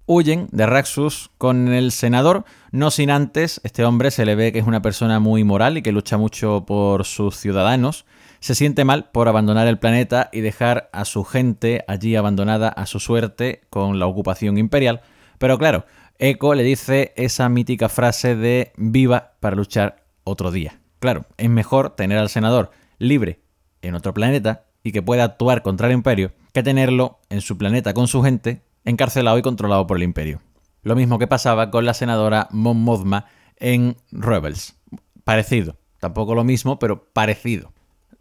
huyen 0.08 0.48
de 0.52 0.66
Raxus 0.66 1.30
con 1.38 1.68
el 1.68 1.92
senador, 1.92 2.46
no 2.72 2.90
sin 2.90 3.12
antes, 3.12 3.62
este 3.64 3.86
hombre 3.86 4.10
se 4.10 4.26
le 4.26 4.34
ve 4.34 4.52
que 4.52 4.58
es 4.58 4.66
una 4.66 4.82
persona 4.82 5.20
muy 5.20 5.44
moral 5.44 5.78
y 5.78 5.84
que 5.84 5.92
lucha 5.92 6.18
mucho 6.18 6.64
por 6.66 7.06
sus 7.06 7.38
ciudadanos, 7.38 8.06
se 8.42 8.56
siente 8.56 8.84
mal 8.84 9.12
por 9.12 9.28
abandonar 9.28 9.68
el 9.68 9.80
planeta 9.80 10.30
y 10.34 10.42
dejar 10.42 10.90
a 10.92 11.06
su 11.06 11.24
gente 11.24 11.86
allí 11.88 12.16
abandonada 12.16 12.70
a 12.70 12.88
su 12.88 13.00
suerte 13.00 13.62
con 13.70 14.00
la 14.00 14.08
ocupación 14.08 14.58
imperial. 14.58 15.02
Pero 15.38 15.58
claro, 15.58 15.86
Echo 16.18 16.56
le 16.56 16.64
dice 16.64 17.14
esa 17.16 17.48
mítica 17.50 17.88
frase 17.88 18.36
de 18.36 18.74
viva 18.78 19.34
para 19.40 19.56
luchar 19.56 20.04
otro 20.24 20.52
día. 20.52 20.80
Claro, 21.00 21.26
es 21.38 21.50
mejor 21.50 21.92
tener 21.92 22.18
al 22.18 22.30
senador 22.30 22.72
libre 22.98 23.42
en 23.84 23.96
otro 23.96 24.14
planeta 24.14 24.66
y 24.84 24.92
que 24.92 25.04
pueda 25.04 25.24
actuar 25.24 25.62
contra 25.62 25.88
el 25.88 25.94
imperio 25.94 26.34
que 26.52 26.64
tenerlo 26.64 27.20
en 27.30 27.42
su 27.42 27.58
planeta 27.58 27.94
con 27.94 28.08
su 28.08 28.24
gente 28.24 28.64
encarcelado 28.86 29.38
y 29.38 29.44
controlado 29.44 29.86
por 29.86 29.98
el 29.98 30.04
imperio. 30.04 30.42
Lo 30.82 30.96
mismo 30.96 31.20
que 31.20 31.28
pasaba 31.28 31.70
con 31.70 31.86
la 31.86 31.94
senadora 31.94 32.48
Mon 32.52 32.82
Mothma 32.82 33.26
en 33.58 33.98
Rebels. 34.12 34.76
Parecido. 35.24 35.78
Tampoco 36.00 36.34
lo 36.34 36.44
mismo, 36.44 36.80
pero 36.80 37.06
parecido. 37.14 37.72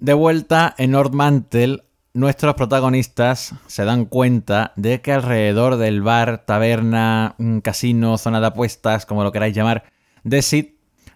De 0.00 0.14
vuelta 0.14 0.74
en 0.78 0.92
Nordmantel, 0.92 1.82
nuestros 2.14 2.54
protagonistas 2.54 3.54
se 3.66 3.84
dan 3.84 4.06
cuenta 4.06 4.72
de 4.76 5.02
que 5.02 5.12
alrededor 5.12 5.76
del 5.76 6.00
bar, 6.00 6.46
taberna, 6.46 7.36
casino, 7.62 8.16
zona 8.16 8.40
de 8.40 8.46
apuestas, 8.46 9.04
como 9.04 9.24
lo 9.24 9.30
queráis 9.30 9.54
llamar, 9.54 9.84
de 10.24 10.40
Sid, 10.40 10.66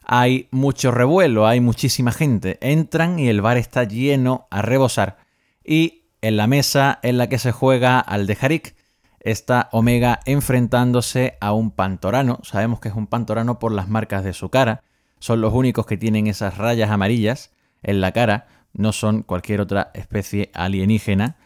hay 0.02 0.48
mucho 0.50 0.90
revuelo, 0.90 1.46
hay 1.46 1.60
muchísima 1.60 2.12
gente. 2.12 2.58
Entran 2.60 3.18
y 3.18 3.28
el 3.28 3.40
bar 3.40 3.56
está 3.56 3.84
lleno 3.84 4.48
a 4.50 4.60
rebosar. 4.60 5.16
Y 5.64 6.02
en 6.20 6.36
la 6.36 6.46
mesa 6.46 6.98
en 7.02 7.16
la 7.16 7.30
que 7.30 7.38
se 7.38 7.52
juega 7.52 7.98
al 8.00 8.26
de 8.26 8.36
Harik 8.38 8.76
está 9.18 9.70
Omega 9.72 10.20
enfrentándose 10.26 11.38
a 11.40 11.54
un 11.54 11.70
pantorano. 11.70 12.38
Sabemos 12.42 12.80
que 12.80 12.90
es 12.90 12.94
un 12.94 13.06
pantorano 13.06 13.58
por 13.58 13.72
las 13.72 13.88
marcas 13.88 14.24
de 14.24 14.34
su 14.34 14.50
cara. 14.50 14.82
Son 15.20 15.40
los 15.40 15.54
únicos 15.54 15.86
que 15.86 15.96
tienen 15.96 16.26
esas 16.26 16.58
rayas 16.58 16.90
amarillas 16.90 17.50
en 17.82 18.02
la 18.02 18.12
cara. 18.12 18.46
No 18.74 18.92
son 18.92 19.22
cualquier 19.22 19.60
otra 19.60 19.90
especie 19.94 20.50
alienígena. 20.52 21.36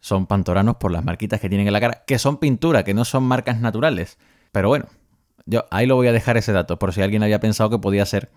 Son 0.00 0.26
pantoranos 0.26 0.76
por 0.76 0.92
las 0.92 1.04
marquitas 1.04 1.40
que 1.40 1.48
tienen 1.48 1.66
en 1.66 1.72
la 1.72 1.80
cara, 1.80 2.04
que 2.06 2.18
son 2.18 2.36
pintura, 2.36 2.84
que 2.84 2.94
no 2.94 3.04
son 3.04 3.24
marcas 3.24 3.60
naturales. 3.60 4.18
Pero 4.52 4.68
bueno, 4.68 4.86
yo 5.46 5.64
ahí 5.70 5.86
lo 5.86 5.96
voy 5.96 6.06
a 6.08 6.12
dejar 6.12 6.36
ese 6.36 6.52
dato, 6.52 6.78
por 6.78 6.92
si 6.92 7.02
alguien 7.02 7.22
había 7.22 7.40
pensado 7.40 7.70
que 7.70 7.78
podía 7.78 8.04
ser 8.06 8.30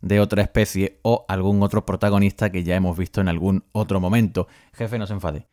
de 0.00 0.20
otra 0.20 0.42
especie 0.42 0.98
o 1.02 1.24
algún 1.28 1.62
otro 1.62 1.86
protagonista 1.86 2.50
que 2.50 2.64
ya 2.64 2.74
hemos 2.76 2.98
visto 2.98 3.20
en 3.20 3.28
algún 3.28 3.64
otro 3.72 4.00
momento. 4.00 4.48
Jefe, 4.74 4.98
no 4.98 5.06
se 5.06 5.14
enfade. 5.14 5.46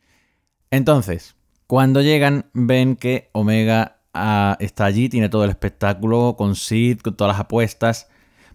Entonces, 0.70 1.36
cuando 1.66 2.02
llegan, 2.02 2.46
ven 2.52 2.96
que 2.96 3.30
Omega 3.32 4.00
ah, 4.12 4.56
está 4.58 4.84
allí, 4.84 5.08
tiene 5.08 5.28
todo 5.28 5.44
el 5.44 5.50
espectáculo 5.50 6.34
con 6.36 6.56
Sid, 6.56 6.98
con 6.98 7.16
todas 7.16 7.34
las 7.34 7.40
apuestas. 7.40 8.08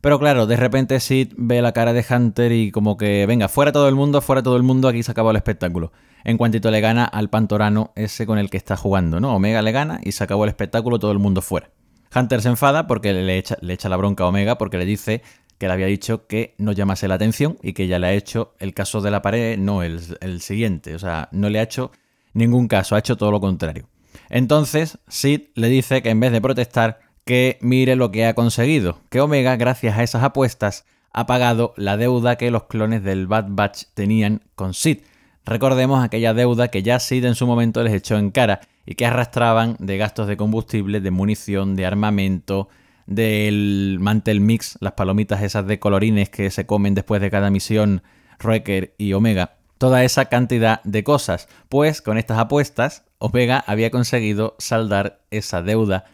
Pero 0.06 0.20
claro, 0.20 0.46
de 0.46 0.56
repente 0.56 1.00
Sid 1.00 1.34
ve 1.36 1.64
la 1.64 1.72
cara 1.72 1.92
de 1.92 2.06
Hunter 2.08 2.52
y 2.52 2.70
como 2.70 2.96
que, 2.96 3.26
venga, 3.26 3.48
fuera 3.48 3.72
todo 3.72 3.90
el 3.90 3.96
mundo, 3.96 4.22
fuera 4.22 4.44
todo 4.44 4.56
el 4.56 4.62
mundo, 4.62 4.88
aquí 4.88 5.02
se 5.02 5.10
acabó 5.10 5.32
el 5.32 5.36
espectáculo. 5.36 5.92
En 6.24 6.38
cuantito 6.38 6.70
le 6.70 6.80
gana 6.80 7.06
al 7.06 7.32
Pantorano 7.32 7.92
ese 7.96 8.28
con 8.28 8.38
el 8.38 8.52
que 8.52 8.58
está 8.58 8.78
jugando, 8.78 9.20
¿no? 9.20 9.36
Omega 9.36 9.64
le 9.64 9.72
gana 9.72 10.00
y 10.04 10.12
se 10.12 10.24
acabó 10.24 10.44
el 10.44 10.50
espectáculo, 10.50 11.00
todo 11.00 11.12
el 11.12 11.18
mundo 11.18 11.42
fuera. 11.42 11.72
Hunter 12.16 12.44
se 12.44 12.50
enfada 12.50 12.86
porque 12.86 13.14
le 13.14 13.36
echa, 13.36 13.58
le 13.62 13.74
echa 13.74 13.90
la 13.90 13.98
bronca 13.98 14.26
a 14.26 14.28
Omega 14.28 14.60
porque 14.60 14.78
le 14.78 14.86
dice 14.86 15.24
que 15.58 15.66
le 15.66 15.74
había 15.74 15.88
dicho 15.88 16.28
que 16.28 16.54
no 16.60 16.72
llamase 16.72 17.08
la 17.08 17.16
atención 17.16 17.58
y 17.64 17.74
que 17.74 17.88
ya 17.88 17.98
le 17.98 18.06
ha 18.06 18.14
hecho 18.14 18.54
el 18.60 18.76
caso 18.76 19.02
de 19.02 19.10
la 19.10 19.24
pared, 19.24 19.58
no 19.58 19.82
el, 19.82 20.00
el 20.22 20.40
siguiente. 20.40 20.94
O 20.94 21.00
sea, 21.00 21.30
no 21.32 21.50
le 21.50 21.58
ha 21.58 21.64
hecho 21.64 21.90
ningún 22.32 22.68
caso, 22.68 22.96
ha 22.96 23.00
hecho 23.00 23.18
todo 23.18 23.32
lo 23.32 23.42
contrario. 23.42 23.90
Entonces, 24.30 25.00
Sid 25.08 25.48
le 25.56 25.68
dice 25.68 26.04
que 26.04 26.12
en 26.12 26.20
vez 26.20 26.32
de 26.32 26.42
protestar, 26.42 27.00
que 27.26 27.58
mire 27.60 27.96
lo 27.96 28.12
que 28.12 28.26
ha 28.26 28.36
conseguido, 28.36 29.00
que 29.10 29.20
Omega, 29.20 29.56
gracias 29.56 29.98
a 29.98 30.04
esas 30.04 30.24
apuestas, 30.24 30.86
ha 31.12 31.26
pagado 31.26 31.74
la 31.76 31.98
deuda 31.98 32.38
que 32.38 32.52
los 32.52 32.66
clones 32.66 33.04
del 33.04 33.26
Bad 33.26 33.46
Batch 33.50 33.86
tenían 33.96 34.44
con 34.54 34.76
Sid. 34.76 35.00
Recordemos 35.44 36.04
aquella 36.04 36.36
deuda 36.36 36.68
que 36.68 36.84
ya 36.84 37.00
Sid 37.00 37.26
en 37.26 37.36
su 37.36 37.48
momento 37.48 37.84
les 37.84 37.94
echó 37.94 38.18
en 38.18 38.30
cara 38.30 38.62
y 38.86 38.94
que 38.94 39.08
arrastraban 39.08 39.76
de 39.80 39.98
gastos 39.98 40.28
de 40.28 40.38
combustible, 40.38 41.02
de 41.02 41.12
munición, 41.12 41.76
de 41.76 41.88
armamento, 41.88 42.70
del 43.08 43.98
mantel 44.00 44.40
mix, 44.40 44.78
las 44.80 44.94
palomitas 44.94 45.42
esas 45.42 45.66
de 45.66 45.80
colorines 45.80 46.30
que 46.30 46.52
se 46.52 46.68
comen 46.68 46.94
después 46.94 47.22
de 47.22 47.32
cada 47.32 47.50
misión 47.50 48.04
Wrecker 48.44 48.94
y 49.00 49.14
Omega. 49.14 49.56
Toda 49.80 50.04
esa 50.04 50.26
cantidad 50.26 50.82
de 50.84 51.04
cosas. 51.04 51.48
Pues 51.70 52.02
con 52.02 52.18
estas 52.20 52.38
apuestas, 52.38 53.04
Omega 53.18 53.64
había 53.66 53.90
conseguido 53.90 54.56
saldar 54.60 55.22
esa 55.32 55.64
deuda 55.64 56.06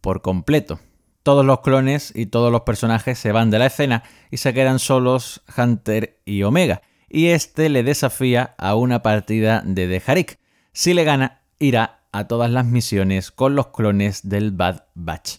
por 0.00 0.22
completo. 0.22 0.80
Todos 1.22 1.44
los 1.44 1.60
clones 1.60 2.12
y 2.14 2.26
todos 2.26 2.50
los 2.50 2.62
personajes 2.62 3.18
se 3.18 3.32
van 3.32 3.50
de 3.50 3.58
la 3.58 3.66
escena 3.66 4.02
y 4.30 4.38
se 4.38 4.54
quedan 4.54 4.78
solos 4.78 5.42
Hunter 5.56 6.20
y 6.24 6.42
Omega. 6.42 6.82
Y 7.08 7.28
este 7.28 7.68
le 7.68 7.82
desafía 7.82 8.54
a 8.56 8.74
una 8.74 9.02
partida 9.02 9.62
de 9.64 9.86
The 9.86 10.38
Si 10.72 10.94
le 10.94 11.04
gana, 11.04 11.42
irá 11.58 12.00
a 12.12 12.26
todas 12.26 12.50
las 12.50 12.64
misiones 12.64 13.30
con 13.30 13.54
los 13.54 13.68
clones 13.68 14.28
del 14.28 14.52
Bad 14.52 14.84
Batch. 14.94 15.38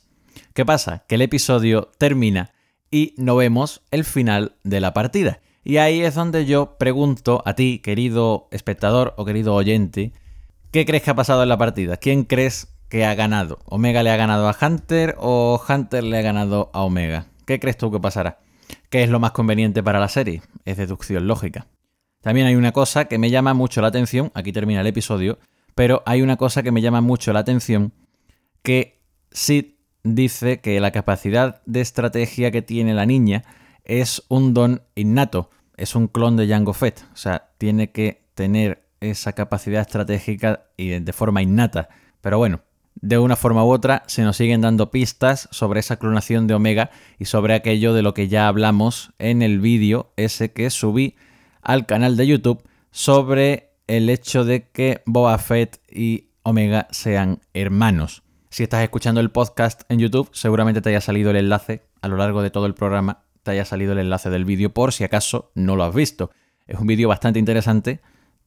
¿Qué 0.53 0.65
pasa? 0.65 1.05
Que 1.07 1.15
el 1.15 1.21
episodio 1.21 1.91
termina 1.97 2.51
y 2.91 3.13
no 3.17 3.35
vemos 3.35 3.81
el 3.91 4.03
final 4.03 4.55
de 4.63 4.81
la 4.81 4.93
partida. 4.93 5.39
Y 5.63 5.77
ahí 5.77 6.01
es 6.01 6.15
donde 6.15 6.45
yo 6.45 6.77
pregunto 6.77 7.41
a 7.45 7.53
ti, 7.53 7.79
querido 7.79 8.47
espectador 8.51 9.13
o 9.17 9.25
querido 9.25 9.53
oyente, 9.53 10.13
¿qué 10.71 10.85
crees 10.85 11.03
que 11.03 11.11
ha 11.11 11.15
pasado 11.15 11.43
en 11.43 11.49
la 11.49 11.57
partida? 11.57 11.97
¿Quién 11.97 12.23
crees 12.23 12.70
que 12.91 13.05
ha 13.05 13.15
ganado? 13.15 13.59
¿Omega 13.67 14.03
le 14.03 14.11
ha 14.11 14.17
ganado 14.17 14.49
a 14.49 14.57
Hunter 14.61 15.15
o 15.17 15.63
Hunter 15.67 16.03
le 16.03 16.17
ha 16.17 16.21
ganado 16.21 16.69
a 16.73 16.81
Omega? 16.81 17.27
¿Qué 17.45 17.57
crees 17.57 17.77
tú 17.77 17.89
que 17.89 18.01
pasará? 18.01 18.39
¿Qué 18.89 19.01
es 19.01 19.09
lo 19.09 19.17
más 19.21 19.31
conveniente 19.31 19.81
para 19.81 19.97
la 19.97 20.09
serie? 20.09 20.41
Es 20.65 20.75
deducción 20.75 21.25
lógica. 21.25 21.67
También 22.19 22.47
hay 22.47 22.55
una 22.55 22.73
cosa 22.73 23.05
que 23.05 23.17
me 23.17 23.29
llama 23.29 23.53
mucho 23.53 23.81
la 23.81 23.87
atención, 23.87 24.29
aquí 24.35 24.51
termina 24.51 24.81
el 24.81 24.87
episodio, 24.87 25.39
pero 25.73 26.03
hay 26.05 26.21
una 26.21 26.35
cosa 26.35 26.63
que 26.63 26.73
me 26.73 26.81
llama 26.81 26.99
mucho 26.99 27.31
la 27.31 27.39
atención, 27.39 27.93
que 28.61 29.01
Sid 29.31 29.67
dice 30.03 30.59
que 30.59 30.81
la 30.81 30.91
capacidad 30.91 31.61
de 31.65 31.79
estrategia 31.79 32.51
que 32.51 32.61
tiene 32.61 32.93
la 32.93 33.05
niña 33.05 33.43
es 33.85 34.21
un 34.27 34.53
don 34.53 34.83
innato, 34.95 35.49
es 35.77 35.95
un 35.95 36.09
clon 36.09 36.35
de 36.35 36.49
Jango 36.49 36.73
Fett, 36.73 37.05
o 37.13 37.15
sea, 37.15 37.51
tiene 37.57 37.91
que 37.91 38.25
tener 38.35 38.83
esa 38.99 39.31
capacidad 39.31 39.79
estratégica 39.79 40.65
y 40.75 40.99
de 40.99 41.13
forma 41.13 41.41
innata. 41.41 41.87
Pero 42.19 42.37
bueno, 42.37 42.61
de 42.95 43.17
una 43.17 43.35
forma 43.35 43.63
u 43.63 43.69
otra 43.71 44.03
se 44.07 44.23
nos 44.23 44.37
siguen 44.37 44.61
dando 44.61 44.91
pistas 44.91 45.47
sobre 45.51 45.79
esa 45.79 45.97
clonación 45.97 46.47
de 46.47 46.53
Omega 46.53 46.91
y 47.17 47.25
sobre 47.25 47.53
aquello 47.53 47.93
de 47.93 48.01
lo 48.01 48.13
que 48.13 48.27
ya 48.27 48.47
hablamos 48.47 49.11
en 49.19 49.41
el 49.41 49.59
vídeo 49.59 50.13
ese 50.17 50.51
que 50.51 50.69
subí 50.69 51.15
al 51.61 51.85
canal 51.85 52.17
de 52.17 52.27
YouTube 52.27 52.63
sobre 52.91 53.71
el 53.87 54.09
hecho 54.09 54.45
de 54.45 54.69
que 54.69 55.01
Boba 55.05 55.37
Fett 55.37 55.81
y 55.89 56.29
Omega 56.43 56.87
sean 56.91 57.39
hermanos. 57.53 58.23
Si 58.49 58.63
estás 58.63 58.83
escuchando 58.83 59.21
el 59.21 59.31
podcast 59.31 59.83
en 59.89 59.99
YouTube, 59.99 60.29
seguramente 60.33 60.81
te 60.81 60.89
haya 60.89 61.01
salido 61.01 61.31
el 61.31 61.37
enlace 61.37 61.83
a 62.01 62.07
lo 62.07 62.17
largo 62.17 62.41
de 62.41 62.51
todo 62.51 62.65
el 62.65 62.73
programa, 62.73 63.23
te 63.43 63.51
haya 63.51 63.65
salido 63.65 63.93
el 63.93 63.99
enlace 63.99 64.29
del 64.29 64.45
vídeo 64.45 64.73
por 64.73 64.93
si 64.93 65.03
acaso 65.03 65.51
no 65.55 65.75
lo 65.75 65.83
has 65.83 65.95
visto. 65.95 66.31
Es 66.67 66.79
un 66.79 66.87
vídeo 66.87 67.07
bastante 67.07 67.39
interesante, 67.39 68.01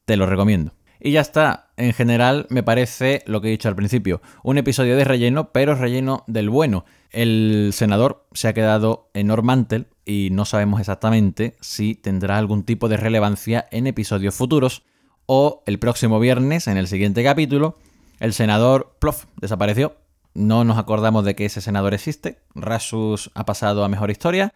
te 0.04 0.16
lo 0.16 0.26
recomiendo. 0.26 0.72
Y 1.06 1.10
ya 1.10 1.20
está, 1.20 1.68
en 1.76 1.92
general 1.92 2.46
me 2.48 2.62
parece 2.62 3.22
lo 3.26 3.42
que 3.42 3.48
he 3.48 3.50
dicho 3.50 3.68
al 3.68 3.76
principio, 3.76 4.22
un 4.42 4.56
episodio 4.56 4.96
de 4.96 5.04
relleno, 5.04 5.52
pero 5.52 5.74
relleno 5.74 6.24
del 6.26 6.48
bueno. 6.48 6.86
El 7.10 7.72
senador 7.74 8.24
se 8.32 8.48
ha 8.48 8.54
quedado 8.54 9.10
en 9.12 9.26
Normantel 9.26 9.88
y 10.06 10.30
no 10.32 10.46
sabemos 10.46 10.80
exactamente 10.80 11.56
si 11.60 11.94
tendrá 11.94 12.38
algún 12.38 12.62
tipo 12.62 12.88
de 12.88 12.96
relevancia 12.96 13.66
en 13.70 13.86
episodios 13.86 14.34
futuros, 14.34 14.82
o 15.26 15.62
el 15.66 15.78
próximo 15.78 16.18
viernes, 16.20 16.68
en 16.68 16.78
el 16.78 16.88
siguiente 16.88 17.22
capítulo, 17.22 17.76
el 18.18 18.32
senador 18.32 18.96
Plof 18.98 19.26
desapareció. 19.36 19.98
No 20.32 20.64
nos 20.64 20.78
acordamos 20.78 21.26
de 21.26 21.34
que 21.34 21.44
ese 21.44 21.60
senador 21.60 21.92
existe. 21.92 22.38
Rasus 22.54 23.30
ha 23.34 23.44
pasado 23.44 23.84
a 23.84 23.90
mejor 23.90 24.10
historia. 24.10 24.54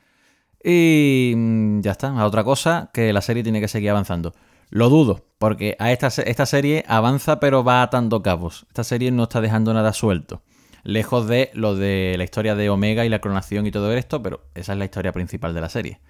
Y 0.64 1.34
mm, 1.36 1.80
ya 1.82 1.92
está, 1.92 2.08
a 2.18 2.24
otra 2.24 2.42
cosa 2.42 2.88
que 2.94 3.12
la 3.12 3.20
serie 3.20 3.42
tiene 3.42 3.60
que 3.60 3.68
seguir 3.68 3.90
avanzando. 3.90 4.32
Lo 4.70 4.90
dudo, 4.90 5.24
porque 5.38 5.76
a 5.78 5.92
esta, 5.92 6.10
serie 6.10 6.84
avanza 6.88 7.40
pero 7.40 7.64
va 7.64 7.82
atando 7.82 8.22
cabos. 8.22 8.66
Esta 8.68 8.84
serie 8.84 9.10
no 9.10 9.24
está 9.24 9.40
dejando 9.40 9.72
nada 9.72 9.92
suelto. 9.92 10.42
Lejos 10.84 11.26
de 11.26 11.50
lo 11.54 11.74
de 11.74 12.14
la 12.18 12.24
historia 12.24 12.54
de 12.54 12.70
Omega 12.70 13.04
y 13.04 13.08
la 13.08 13.20
clonación 13.20 13.66
y 13.66 13.70
todo 13.70 13.92
esto, 13.92 14.22
pero 14.22 14.46
esa 14.54 14.72
es 14.72 14.78
la 14.78 14.84
historia 14.84 15.12
principal 15.12 15.54
de 15.54 15.60
la 15.60 15.68
serie. 15.68 16.00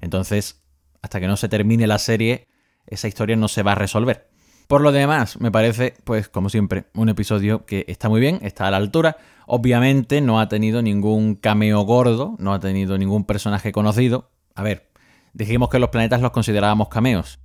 Entonces, 0.00 0.62
hasta 1.02 1.20
que 1.20 1.26
no 1.26 1.36
se 1.36 1.48
termine 1.48 1.86
la 1.86 1.98
serie, 1.98 2.48
esa 2.86 3.08
historia 3.08 3.36
no 3.36 3.48
se 3.48 3.62
va 3.62 3.72
a 3.72 3.76
resolver. 3.76 4.28
Por 4.66 4.80
lo 4.80 4.92
demás, 4.92 5.40
me 5.40 5.52
parece, 5.52 5.94
pues 6.04 6.28
como 6.28 6.48
siempre, 6.48 6.86
un 6.94 7.08
episodio 7.08 7.66
que 7.66 7.84
está 7.88 8.08
muy 8.08 8.20
bien, 8.20 8.40
está 8.42 8.66
a 8.66 8.70
la 8.70 8.78
altura. 8.78 9.16
Obviamente 9.46 10.20
no 10.20 10.40
ha 10.40 10.48
tenido 10.48 10.82
ningún 10.82 11.36
cameo 11.36 11.82
gordo, 11.82 12.34
no 12.38 12.52
ha 12.52 12.60
tenido 12.60 12.98
ningún 12.98 13.24
personaje 13.24 13.70
conocido. 13.70 14.30
A 14.54 14.62
ver, 14.62 14.90
dijimos 15.34 15.68
que 15.68 15.78
los 15.78 15.90
planetas 15.90 16.20
los 16.20 16.32
considerábamos 16.32 16.88
cameos. 16.88 17.38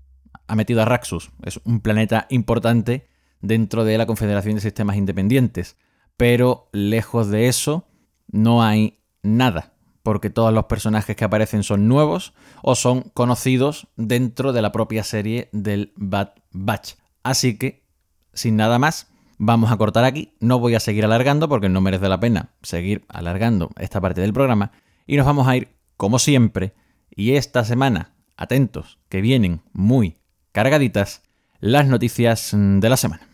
Ha 0.51 0.55
metido 0.55 0.81
a 0.81 0.85
Raxus, 0.85 1.31
es 1.45 1.61
un 1.63 1.79
planeta 1.79 2.27
importante 2.29 3.07
dentro 3.39 3.85
de 3.85 3.97
la 3.97 4.05
Confederación 4.05 4.55
de 4.55 4.59
Sistemas 4.59 4.97
Independientes. 4.97 5.77
Pero 6.17 6.67
lejos 6.73 7.29
de 7.29 7.47
eso, 7.47 7.87
no 8.27 8.61
hay 8.61 8.99
nada 9.23 9.71
porque 10.03 10.29
todos 10.29 10.53
los 10.53 10.65
personajes 10.65 11.15
que 11.15 11.23
aparecen 11.23 11.63
son 11.63 11.87
nuevos 11.87 12.33
o 12.63 12.75
son 12.75 13.03
conocidos 13.13 13.87
dentro 13.95 14.51
de 14.51 14.61
la 14.61 14.73
propia 14.73 15.05
serie 15.05 15.47
del 15.53 15.93
Bad 15.95 16.33
Batch. 16.51 16.95
Así 17.23 17.57
que, 17.57 17.85
sin 18.33 18.57
nada 18.57 18.77
más, 18.77 19.07
vamos 19.37 19.71
a 19.71 19.77
cortar 19.77 20.03
aquí. 20.03 20.33
No 20.41 20.59
voy 20.59 20.75
a 20.75 20.81
seguir 20.81 21.05
alargando 21.05 21.47
porque 21.47 21.69
no 21.69 21.79
merece 21.79 22.09
la 22.09 22.19
pena 22.19 22.49
seguir 22.61 23.05
alargando 23.07 23.69
esta 23.77 24.01
parte 24.01 24.19
del 24.19 24.33
programa. 24.33 24.73
Y 25.07 25.15
nos 25.15 25.25
vamos 25.25 25.47
a 25.47 25.55
ir, 25.55 25.69
como 25.95 26.19
siempre, 26.19 26.73
y 27.09 27.35
esta 27.35 27.63
semana, 27.63 28.15
atentos, 28.35 28.99
que 29.07 29.21
vienen 29.21 29.61
muy 29.71 30.17
cargaditas, 30.51 31.21
las 31.59 31.85
noticias 31.87 32.51
de 32.53 32.89
la 32.89 32.97
semana. 32.97 33.27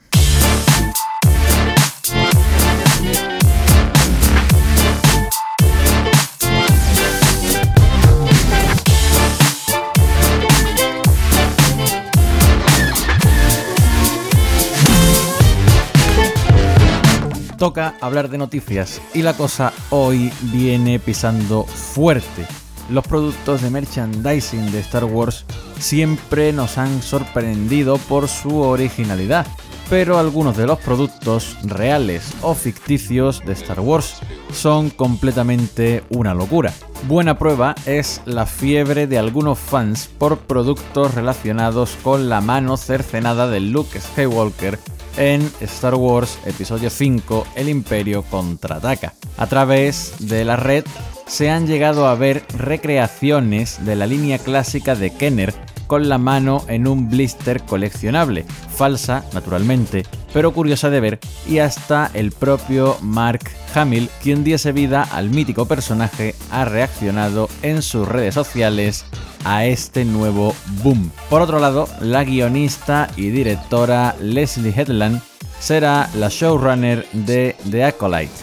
toca 17.58 17.96
hablar 18.02 18.30
de 18.30 18.38
noticias 18.38 19.02
y 19.16 19.24
la 19.24 19.34
cosa 19.36 19.74
hoy 19.90 20.32
viene 20.54 21.00
pisando 21.00 21.64
fuerte. 21.64 22.46
Los 22.90 23.06
productos 23.06 23.62
de 23.62 23.70
merchandising 23.70 24.72
de 24.72 24.80
Star 24.80 25.04
Wars 25.06 25.44
siempre 25.80 26.54
nos 26.54 26.78
han 26.78 27.02
sorprendido 27.02 27.98
por 27.98 28.28
su 28.28 28.60
originalidad, 28.60 29.48
pero 29.90 30.18
algunos 30.18 30.58
de 30.58 30.68
los 30.68 30.80
productos 30.80 31.58
reales 31.64 32.34
o 32.42 32.54
ficticios 32.54 33.44
de 33.46 33.54
Star 33.54 33.80
Wars 33.80 34.20
son 34.54 34.90
completamente 34.90 36.04
una 36.10 36.34
locura. 36.34 36.74
Buena 37.08 37.38
prueba 37.38 37.76
es 37.86 38.22
la 38.26 38.46
fiebre 38.46 39.08
de 39.08 39.18
algunos 39.18 39.60
fans 39.60 40.10
por 40.18 40.40
productos 40.40 41.14
relacionados 41.14 41.96
con 42.04 42.28
la 42.28 42.42
mano 42.42 42.76
cercenada 42.76 43.48
de 43.48 43.60
Luke 43.60 44.00
Skywalker 44.00 44.80
en 45.18 45.50
Star 45.62 45.96
Wars 45.96 46.38
Episodio 46.46 46.90
5 46.90 47.48
El 47.56 47.70
Imperio 47.70 48.24
contraataca. 48.24 49.14
A 49.38 49.48
través 49.48 50.16
de 50.20 50.44
la 50.44 50.56
red 50.56 50.86
se 51.28 51.50
han 51.50 51.68
llegado 51.68 52.08
a 52.08 52.16
ver 52.16 52.44
recreaciones 52.58 53.86
de 53.86 53.96
la 53.96 54.08
línea 54.08 54.40
clásica 54.40 54.96
de 54.96 55.12
Kenner 55.12 55.54
con 55.88 56.10
la 56.10 56.18
mano 56.18 56.64
en 56.68 56.88
un 56.88 57.10
blister 57.10 57.64
coleccionable, 57.64 58.46
falsa, 58.76 59.24
naturalmente, 59.34 60.06
pero 60.34 60.54
curiosa 60.54 60.90
de 60.90 61.00
ver, 61.00 61.20
y 61.48 61.60
hasta 61.60 62.12
el 62.14 62.32
propio 62.32 62.98
Mark 63.02 63.50
Hamill, 63.74 64.10
quien 64.22 64.44
diese 64.44 64.72
vida 64.72 65.04
al 65.04 65.30
mítico 65.30 65.66
personaje, 65.66 66.36
ha 66.52 66.66
reaccionado 66.66 67.50
en 67.62 67.82
sus 67.82 68.08
redes 68.08 68.36
sociales 68.36 69.06
a 69.46 69.66
este 69.66 70.06
nuevo 70.06 70.54
boom. 70.84 71.12
Por 71.30 71.42
otro 71.42 71.60
lado, 71.60 71.88
la 72.02 72.24
guionista 72.24 73.10
y 73.16 73.30
directora 73.30 74.16
Leslie 74.22 74.74
Headland 74.76 75.22
será 75.60 76.10
la 76.16 76.30
showrunner 76.30 77.08
de 77.14 77.56
The 77.70 77.86
Acolyte, 77.86 78.34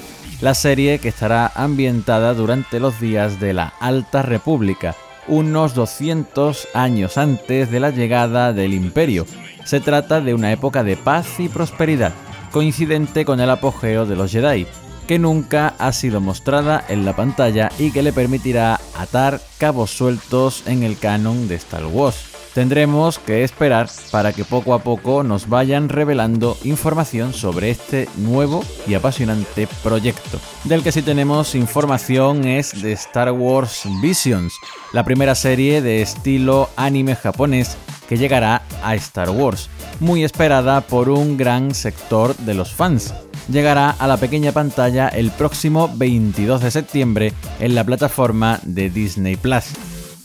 la 0.41 0.55
serie 0.55 0.99
que 0.99 1.09
estará 1.09 1.53
ambientada 1.55 2.35
durante 2.35 2.81
los 2.81 2.99
días 3.01 3.39
de 3.39 3.53
la 3.53 3.75
Alta 3.81 4.23
República, 4.23 4.95
unos 5.29 5.75
200 5.75 6.69
años 6.75 7.19
antes 7.19 7.71
de 7.71 7.81
la 7.81 7.91
llegada 7.91 8.53
del 8.53 8.75
imperio. 8.75 9.27
Se 9.65 9.81
trata 9.81 10.21
de 10.21 10.35
una 10.35 10.53
época 10.53 10.85
de 10.85 10.97
paz 10.97 11.39
y 11.39 11.49
prosperidad, 11.49 12.13
coincidente 12.51 13.25
con 13.25 13.41
el 13.41 13.51
apogeo 13.51 14.07
de 14.07 14.17
los 14.17 14.31
Jedi, 14.31 14.67
que 15.07 15.19
nunca 15.19 15.75
ha 15.79 15.93
sido 15.93 16.21
mostrada 16.21 16.85
en 16.89 17.05
la 17.05 17.17
pantalla 17.17 17.71
y 17.79 17.91
que 17.91 18.03
le 18.03 18.13
permitirá 18.13 18.81
atar 18.97 19.41
cabos 19.59 19.91
sueltos 19.91 20.63
en 20.67 20.83
el 20.83 20.99
canon 20.99 21.49
de 21.49 21.57
Star 21.57 21.87
Wars. 21.87 22.34
Tendremos 22.55 23.19
que 23.19 23.43
esperar 23.43 23.90
para 24.12 24.33
que 24.33 24.45
poco 24.45 24.75
a 24.75 24.79
poco 24.79 25.25
nos 25.25 25.49
vayan 25.49 25.88
revelando 25.88 26.57
información 26.62 27.35
sobre 27.35 27.71
este 27.71 28.09
nuevo 28.17 28.64
y 28.87 28.95
apasionante 28.95 29.67
proyecto. 29.83 30.38
Del 30.62 30.85
que 30.85 30.93
sí 30.93 31.03
tenemos 31.03 31.57
información 31.57 32.45
es 32.45 32.81
de 32.81 32.93
Star 32.93 33.33
Wars 33.33 33.83
Visions, 34.01 34.55
la 34.93 35.05
primera 35.05 35.35
serie 35.35 35.83
de 35.83 36.01
estilo 36.01 36.71
anime 36.77 37.17
japonés 37.17 37.77
que 38.09 38.19
llegará 38.19 38.62
a 38.85 38.95
Star 38.95 39.31
Wars, 39.31 39.69
muy 39.99 40.23
esperada 40.23 40.81
por 40.83 41.09
un 41.09 41.37
gran 41.37 41.75
sector 41.75 42.37
de 42.37 42.55
los 42.55 42.73
fans. 42.73 43.12
Llegará 43.49 43.90
a 43.90 44.07
la 44.07 44.17
pequeña 44.17 44.53
pantalla 44.53 45.09
el 45.09 45.33
próximo 45.33 45.90
22 45.97 46.62
de 46.62 46.71
septiembre 46.71 47.33
en 47.59 47.75
la 47.75 47.83
plataforma 47.83 48.61
de 48.62 48.90
Disney 48.90 49.35
Plus. 49.35 49.64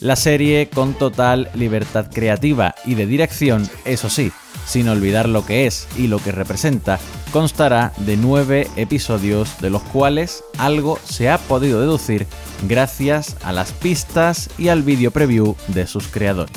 La 0.02 0.16
serie 0.16 0.70
con 0.70 0.94
total 0.94 1.50
libertad 1.56 2.10
creativa 2.10 2.74
y 2.86 2.96
de 2.96 3.06
dirección, 3.06 3.70
eso 3.84 4.10
sí, 4.10 4.32
sin 4.66 4.88
olvidar 4.88 5.28
lo 5.28 5.46
que 5.46 5.68
es 5.68 5.90
y 5.98 6.08
lo 6.08 6.20
que 6.20 6.32
representa, 6.32 7.00
constará 7.34 7.92
de 7.98 8.16
nueve 8.16 8.70
episodios 8.78 9.60
de 9.60 9.70
los 9.70 9.84
cuales 9.84 10.46
algo 10.58 10.98
se 11.04 11.30
ha 11.30 11.38
podido 11.38 11.82
deducir 11.82 12.28
gracias 12.66 13.36
a 13.44 13.52
las 13.52 13.74
pistas 13.74 14.50
y 14.58 14.70
al 14.70 14.84
vídeo 14.84 15.12
preview 15.12 15.58
de 15.68 15.86
sus 15.86 16.08
creadores. 16.08 16.56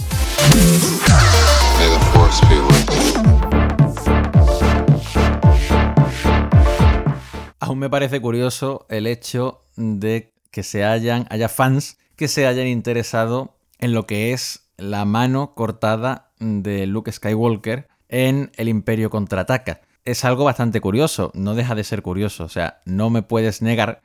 Aún 7.59 7.81
me 7.81 7.91
parece 7.91 8.21
curioso 8.21 8.87
el 8.89 9.09
hecho 9.09 9.65
de 9.75 10.33
que 10.53 10.63
se 10.63 10.85
hayan, 10.85 11.27
haya 11.29 11.49
fans 11.49 11.97
que 12.17 12.29
se 12.29 12.47
hayan 12.47 12.67
interesado 12.67 13.57
en 13.79 13.93
lo 13.93 14.07
que 14.07 14.33
es 14.33 14.69
la 14.77 15.05
mano 15.05 15.55
cortada 15.55 16.33
de 16.39 16.87
Luke 16.87 17.11
Skywalker 17.11 17.89
en 18.09 18.51
El 18.57 18.69
Imperio 18.69 19.11
contraataca. 19.11 19.81
Es 20.05 20.25
algo 20.25 20.45
bastante 20.45 20.81
curioso, 20.81 21.31
no 21.35 21.55
deja 21.55 21.75
de 21.75 21.85
ser 21.85 22.03
curioso, 22.03 22.45
o 22.45 22.49
sea, 22.49 22.81
no 22.85 23.11
me 23.11 23.23
puedes 23.23 23.63
negar 23.63 24.03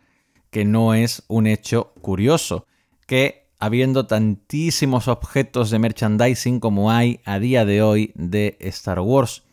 que 0.52 0.64
no 0.64 0.94
es 0.94 1.24
un 1.28 1.48
hecho 1.48 1.94
curioso, 2.02 2.68
que 3.06 3.48
habiendo 3.60 4.06
tantísimos 4.06 5.08
objetos 5.08 5.72
de 5.72 5.80
merchandising 5.80 6.60
como 6.60 6.92
hay 6.92 7.20
a 7.26 7.40
día 7.40 7.66
de 7.66 7.82
hoy 7.82 8.12
de 8.16 8.58
Star 8.60 9.00
Wars, 9.00 9.44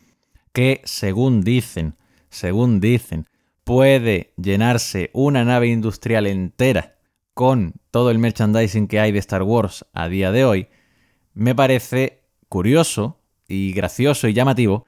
que 0.53 0.81
según 0.85 1.41
dicen, 1.41 1.95
según 2.29 2.79
dicen, 2.79 3.27
puede 3.63 4.33
llenarse 4.37 5.09
una 5.13 5.43
nave 5.43 5.67
industrial 5.67 6.27
entera 6.27 6.94
con 7.35 7.73
todo 7.91 8.09
el 8.09 8.17
merchandising 8.17 8.87
que 8.87 8.99
hay 8.99 9.11
de 9.11 9.19
Star 9.19 9.43
Wars 9.43 9.85
a 9.93 10.07
día 10.07 10.31
de 10.31 10.45
hoy, 10.45 10.69
me 11.33 11.53
parece 11.53 12.23
curioso 12.49 13.19
y 13.47 13.73
gracioso 13.73 14.27
y 14.27 14.33
llamativo 14.33 14.85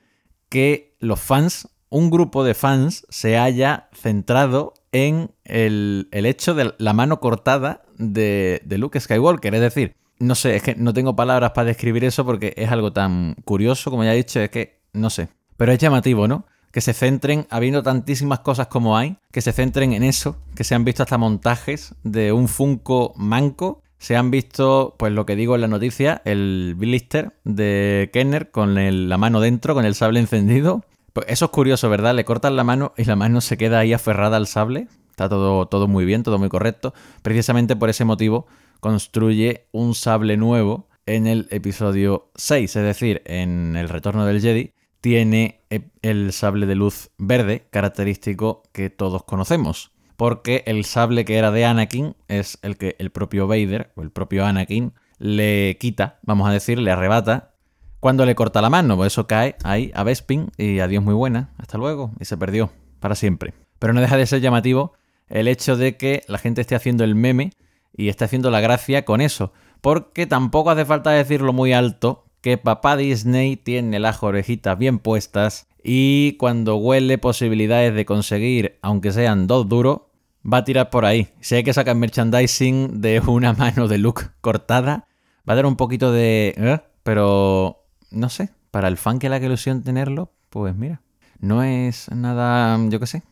que 0.49 0.95
los 0.99 1.19
fans, 1.19 1.67
un 1.89 2.09
grupo 2.09 2.45
de 2.45 2.53
fans, 2.53 3.05
se 3.09 3.37
haya 3.37 3.89
centrado 3.93 4.73
en 4.93 5.31
el, 5.43 6.07
el 6.11 6.25
hecho 6.25 6.55
de 6.55 6.73
la 6.77 6.93
mano 6.93 7.19
cortada 7.19 7.83
de, 7.97 8.61
de 8.63 8.77
Luke 8.77 8.99
Skywalker. 8.99 9.53
Es 9.53 9.61
decir, 9.61 9.95
no 10.17 10.33
sé, 10.33 10.55
es 10.55 10.63
que 10.63 10.75
no 10.75 10.93
tengo 10.93 11.17
palabras 11.17 11.51
para 11.51 11.67
describir 11.67 12.05
eso 12.05 12.25
porque 12.25 12.53
es 12.55 12.71
algo 12.71 12.93
tan 12.93 13.35
curioso, 13.43 13.91
como 13.91 14.05
ya 14.05 14.13
he 14.13 14.17
dicho, 14.17 14.39
es 14.39 14.49
que 14.49 14.79
no 14.93 15.09
sé. 15.09 15.27
Pero 15.57 15.73
es 15.73 15.79
llamativo, 15.79 16.29
¿no? 16.29 16.45
Que 16.77 16.81
se 16.81 16.93
centren, 16.93 17.47
habiendo 17.49 17.81
tantísimas 17.81 18.41
cosas 18.41 18.67
como 18.67 18.95
hay, 18.95 19.17
que 19.31 19.41
se 19.41 19.51
centren 19.51 19.93
en 19.93 20.03
eso, 20.03 20.37
que 20.53 20.63
se 20.63 20.75
han 20.75 20.85
visto 20.85 21.01
hasta 21.01 21.17
montajes 21.17 21.95
de 22.03 22.31
un 22.31 22.47
Funko 22.47 23.13
manco, 23.15 23.81
se 23.97 24.15
han 24.15 24.29
visto, 24.29 24.93
pues 24.99 25.11
lo 25.11 25.25
que 25.25 25.35
digo 25.35 25.55
en 25.55 25.61
la 25.61 25.67
noticia, 25.67 26.21
el 26.23 26.75
blister 26.77 27.33
de 27.43 28.11
Kenner 28.13 28.51
con 28.51 28.75
la 29.09 29.17
mano 29.17 29.39
dentro, 29.39 29.73
con 29.73 29.85
el 29.85 29.95
sable 29.95 30.19
encendido. 30.19 30.85
Pues 31.13 31.25
eso 31.29 31.45
es 31.45 31.51
curioso, 31.51 31.89
¿verdad? 31.89 32.13
Le 32.13 32.25
cortan 32.25 32.55
la 32.55 32.63
mano 32.63 32.93
y 32.95 33.05
la 33.05 33.15
mano 33.15 33.41
se 33.41 33.57
queda 33.57 33.79
ahí 33.79 33.91
aferrada 33.91 34.37
al 34.37 34.45
sable. 34.45 34.87
Está 35.09 35.27
todo, 35.27 35.65
todo 35.65 35.87
muy 35.87 36.05
bien, 36.05 36.21
todo 36.21 36.37
muy 36.37 36.49
correcto. 36.49 36.93
Precisamente 37.23 37.75
por 37.75 37.89
ese 37.89 38.05
motivo 38.05 38.45
construye 38.81 39.65
un 39.71 39.95
sable 39.95 40.37
nuevo 40.37 40.87
en 41.07 41.25
el 41.25 41.47
episodio 41.49 42.29
6, 42.35 42.75
es 42.75 42.83
decir, 42.83 43.23
en 43.25 43.75
el 43.77 43.89
retorno 43.89 44.27
del 44.27 44.41
Jedi, 44.41 44.73
tiene 45.07 45.61
e- 45.69 45.89
el 46.01 46.33
sable 46.33 46.65
de 46.65 46.75
luz 46.75 47.11
verde, 47.17 47.65
característico 47.69 48.63
que 48.73 48.89
todos 48.89 49.23
conocemos. 49.23 49.93
Porque 50.17 50.65
el 50.67 50.83
sable 50.83 51.23
que 51.23 51.37
era 51.37 51.49
de 51.49 51.63
Anakin 51.63 52.17
es 52.27 52.59
el 52.61 52.75
que 52.75 52.97
el 52.99 53.09
propio 53.09 53.47
Vader, 53.47 53.93
o 53.95 54.01
el 54.01 54.11
propio 54.11 54.45
Anakin, 54.45 54.91
le 55.17 55.77
quita, 55.79 56.19
vamos 56.23 56.49
a 56.49 56.51
decir, 56.51 56.77
le 56.77 56.91
arrebata 56.91 57.53
cuando 58.01 58.25
le 58.25 58.35
corta 58.35 58.61
la 58.61 58.69
mano. 58.69 58.97
Pues 58.97 59.13
eso 59.13 59.27
cae 59.27 59.55
ahí 59.63 59.93
a 59.95 60.03
Bespin 60.03 60.51
y 60.57 60.79
adiós 60.79 61.01
muy 61.01 61.13
buena, 61.13 61.51
hasta 61.57 61.77
luego, 61.77 62.11
y 62.19 62.25
se 62.25 62.35
perdió 62.35 62.69
para 62.99 63.15
siempre. 63.15 63.53
Pero 63.79 63.93
no 63.93 64.01
deja 64.01 64.17
de 64.17 64.25
ser 64.25 64.41
llamativo 64.41 64.91
el 65.29 65.47
hecho 65.47 65.77
de 65.77 65.95
que 65.95 66.23
la 66.27 66.37
gente 66.37 66.59
esté 66.59 66.75
haciendo 66.75 67.05
el 67.05 67.15
meme 67.15 67.51
y 67.95 68.09
esté 68.09 68.25
haciendo 68.25 68.51
la 68.51 68.59
gracia 68.59 69.05
con 69.05 69.21
eso. 69.21 69.53
Porque 69.79 70.27
tampoco 70.27 70.69
hace 70.69 70.83
falta 70.83 71.11
decirlo 71.11 71.53
muy 71.53 71.71
alto 71.71 72.25
que 72.41 72.57
papá 72.57 72.97
Disney 72.97 73.57
tiene 73.57 73.99
las 73.99 74.21
orejitas 74.23 74.77
bien 74.77 74.99
puestas 74.99 75.67
y 75.83 76.33
cuando 76.33 76.75
huele 76.75 77.17
posibilidades 77.17 77.93
de 77.93 78.05
conseguir, 78.05 78.77
aunque 78.81 79.11
sean 79.11 79.47
dos 79.47 79.69
duros, 79.69 80.01
va 80.43 80.57
a 80.57 80.63
tirar 80.63 80.89
por 80.89 81.05
ahí. 81.05 81.29
Si 81.39 81.55
hay 81.55 81.63
que 81.63 81.73
sacar 81.73 81.95
merchandising 81.95 83.01
de 83.01 83.21
una 83.25 83.53
mano 83.57 83.87
de 83.87 83.97
Luke 83.97 84.23
cortada, 84.41 85.07
va 85.47 85.53
a 85.53 85.55
dar 85.55 85.65
un 85.65 85.75
poquito 85.75 86.11
de... 86.11 86.53
¿eh? 86.57 86.81
Pero, 87.03 87.85
no 88.11 88.29
sé, 88.29 88.49
para 88.71 88.87
el 88.87 88.97
fan 88.97 89.19
que 89.19 89.29
le 89.29 89.35
haga 89.35 89.45
ilusión 89.45 89.83
tenerlo, 89.83 90.33
pues 90.49 90.75
mira, 90.75 91.01
no 91.39 91.63
es 91.63 92.09
nada, 92.11 92.77
yo 92.89 92.99
qué 92.99 93.07
sé. 93.07 93.23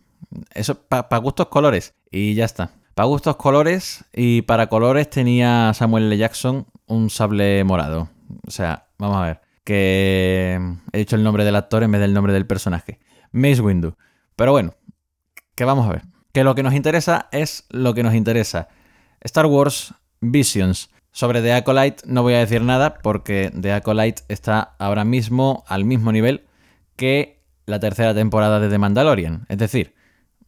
Eso 0.53 0.75
para 0.87 1.17
gustos 1.17 1.47
colores 1.47 1.93
y 2.09 2.33
ya 2.35 2.45
está. 2.45 2.71
Para 2.93 3.07
gustos 3.07 3.35
colores 3.35 4.05
y 4.13 4.43
para 4.43 4.67
colores 4.67 5.09
tenía 5.09 5.73
Samuel 5.73 6.05
L. 6.05 6.17
Jackson 6.17 6.67
un 6.87 7.09
sable 7.09 7.63
morado. 7.63 8.09
O 8.47 8.51
sea, 8.51 8.84
vamos 8.97 9.17
a 9.17 9.25
ver. 9.25 9.41
Que 9.63 10.59
he 10.91 10.97
dicho 10.97 11.15
el 11.15 11.23
nombre 11.23 11.43
del 11.43 11.55
actor 11.55 11.83
en 11.83 11.91
vez 11.91 12.01
del 12.01 12.13
nombre 12.13 12.33
del 12.33 12.45
personaje. 12.45 12.99
Mace 13.31 13.61
Windu. 13.61 13.95
Pero 14.35 14.51
bueno, 14.51 14.75
que 15.55 15.65
vamos 15.65 15.87
a 15.87 15.89
ver. 15.89 16.03
Que 16.33 16.43
lo 16.43 16.55
que 16.55 16.63
nos 16.63 16.73
interesa 16.73 17.29
es 17.31 17.65
lo 17.69 17.93
que 17.93 18.03
nos 18.03 18.13
interesa. 18.13 18.67
Star 19.21 19.45
Wars 19.45 19.93
Visions. 20.21 20.89
Sobre 21.11 21.41
The 21.41 21.53
Acolyte 21.53 22.03
no 22.05 22.23
voy 22.23 22.33
a 22.33 22.39
decir 22.39 22.61
nada 22.61 22.95
porque 22.95 23.51
The 23.59 23.71
Acolyte 23.71 24.23
está 24.27 24.75
ahora 24.79 25.05
mismo 25.05 25.63
al 25.67 25.85
mismo 25.85 26.11
nivel 26.11 26.45
que 26.97 27.41
la 27.65 27.79
tercera 27.79 28.13
temporada 28.13 28.59
de 28.59 28.69
The 28.69 28.77
Mandalorian. 28.77 29.45
Es 29.47 29.57
decir, 29.57 29.95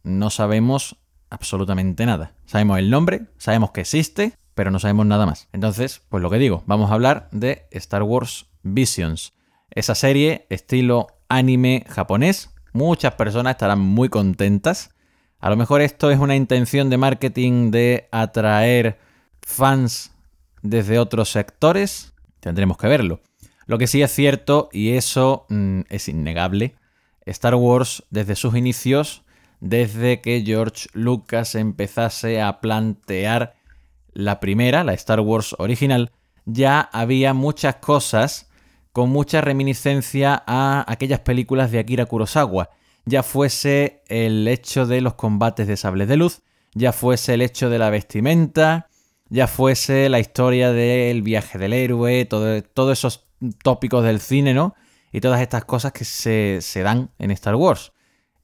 no 0.02 0.30
sabemos 0.30 0.96
absolutamente 1.30 2.06
nada. 2.06 2.34
Sabemos 2.46 2.78
el 2.78 2.90
nombre, 2.90 3.26
sabemos 3.38 3.70
que 3.70 3.80
existe, 3.80 4.34
pero 4.58 4.72
no 4.72 4.80
sabemos 4.80 5.06
nada 5.06 5.24
más. 5.24 5.46
Entonces, 5.52 6.02
pues 6.08 6.20
lo 6.20 6.30
que 6.30 6.38
digo, 6.38 6.64
vamos 6.66 6.90
a 6.90 6.94
hablar 6.94 7.28
de 7.30 7.68
Star 7.70 8.02
Wars 8.02 8.46
Visions. 8.64 9.32
Esa 9.70 9.94
serie 9.94 10.46
estilo 10.50 11.06
anime 11.28 11.84
japonés. 11.88 12.52
Muchas 12.72 13.14
personas 13.14 13.52
estarán 13.52 13.78
muy 13.78 14.08
contentas. 14.08 14.90
A 15.38 15.48
lo 15.48 15.54
mejor 15.54 15.80
esto 15.80 16.10
es 16.10 16.18
una 16.18 16.34
intención 16.34 16.90
de 16.90 16.96
marketing 16.96 17.70
de 17.70 18.08
atraer 18.10 18.98
fans 19.42 20.10
desde 20.62 20.98
otros 20.98 21.28
sectores. 21.28 22.12
Tendremos 22.40 22.78
que 22.78 22.88
verlo. 22.88 23.20
Lo 23.66 23.78
que 23.78 23.86
sí 23.86 24.02
es 24.02 24.10
cierto, 24.10 24.70
y 24.72 24.94
eso 24.94 25.46
mm, 25.50 25.82
es 25.88 26.08
innegable, 26.08 26.74
Star 27.26 27.54
Wars 27.54 28.02
desde 28.10 28.34
sus 28.34 28.56
inicios, 28.56 29.22
desde 29.60 30.20
que 30.20 30.42
George 30.44 30.88
Lucas 30.94 31.54
empezase 31.54 32.42
a 32.42 32.60
plantear 32.60 33.54
la 34.18 34.40
primera, 34.40 34.82
la 34.82 34.94
Star 34.94 35.20
Wars 35.20 35.54
original, 35.60 36.10
ya 36.44 36.80
había 36.80 37.34
muchas 37.34 37.76
cosas 37.76 38.50
con 38.92 39.10
mucha 39.10 39.40
reminiscencia 39.40 40.42
a 40.44 40.84
aquellas 40.88 41.20
películas 41.20 41.70
de 41.70 41.78
Akira 41.78 42.04
Kurosawa. 42.04 42.70
Ya 43.04 43.22
fuese 43.22 44.02
el 44.08 44.48
hecho 44.48 44.86
de 44.86 45.02
los 45.02 45.14
combates 45.14 45.68
de 45.68 45.76
sables 45.76 46.08
de 46.08 46.16
luz, 46.16 46.42
ya 46.74 46.92
fuese 46.92 47.34
el 47.34 47.42
hecho 47.42 47.70
de 47.70 47.78
la 47.78 47.90
vestimenta, 47.90 48.88
ya 49.28 49.46
fuese 49.46 50.08
la 50.08 50.18
historia 50.18 50.72
del 50.72 51.22
viaje 51.22 51.56
del 51.56 51.72
héroe, 51.72 52.24
todo, 52.24 52.60
todos 52.60 52.98
esos 52.98 53.28
tópicos 53.62 54.02
del 54.02 54.18
cine, 54.18 54.52
¿no? 54.52 54.74
Y 55.12 55.20
todas 55.20 55.40
estas 55.40 55.64
cosas 55.64 55.92
que 55.92 56.04
se, 56.04 56.58
se 56.60 56.82
dan 56.82 57.12
en 57.20 57.30
Star 57.30 57.54
Wars. 57.54 57.92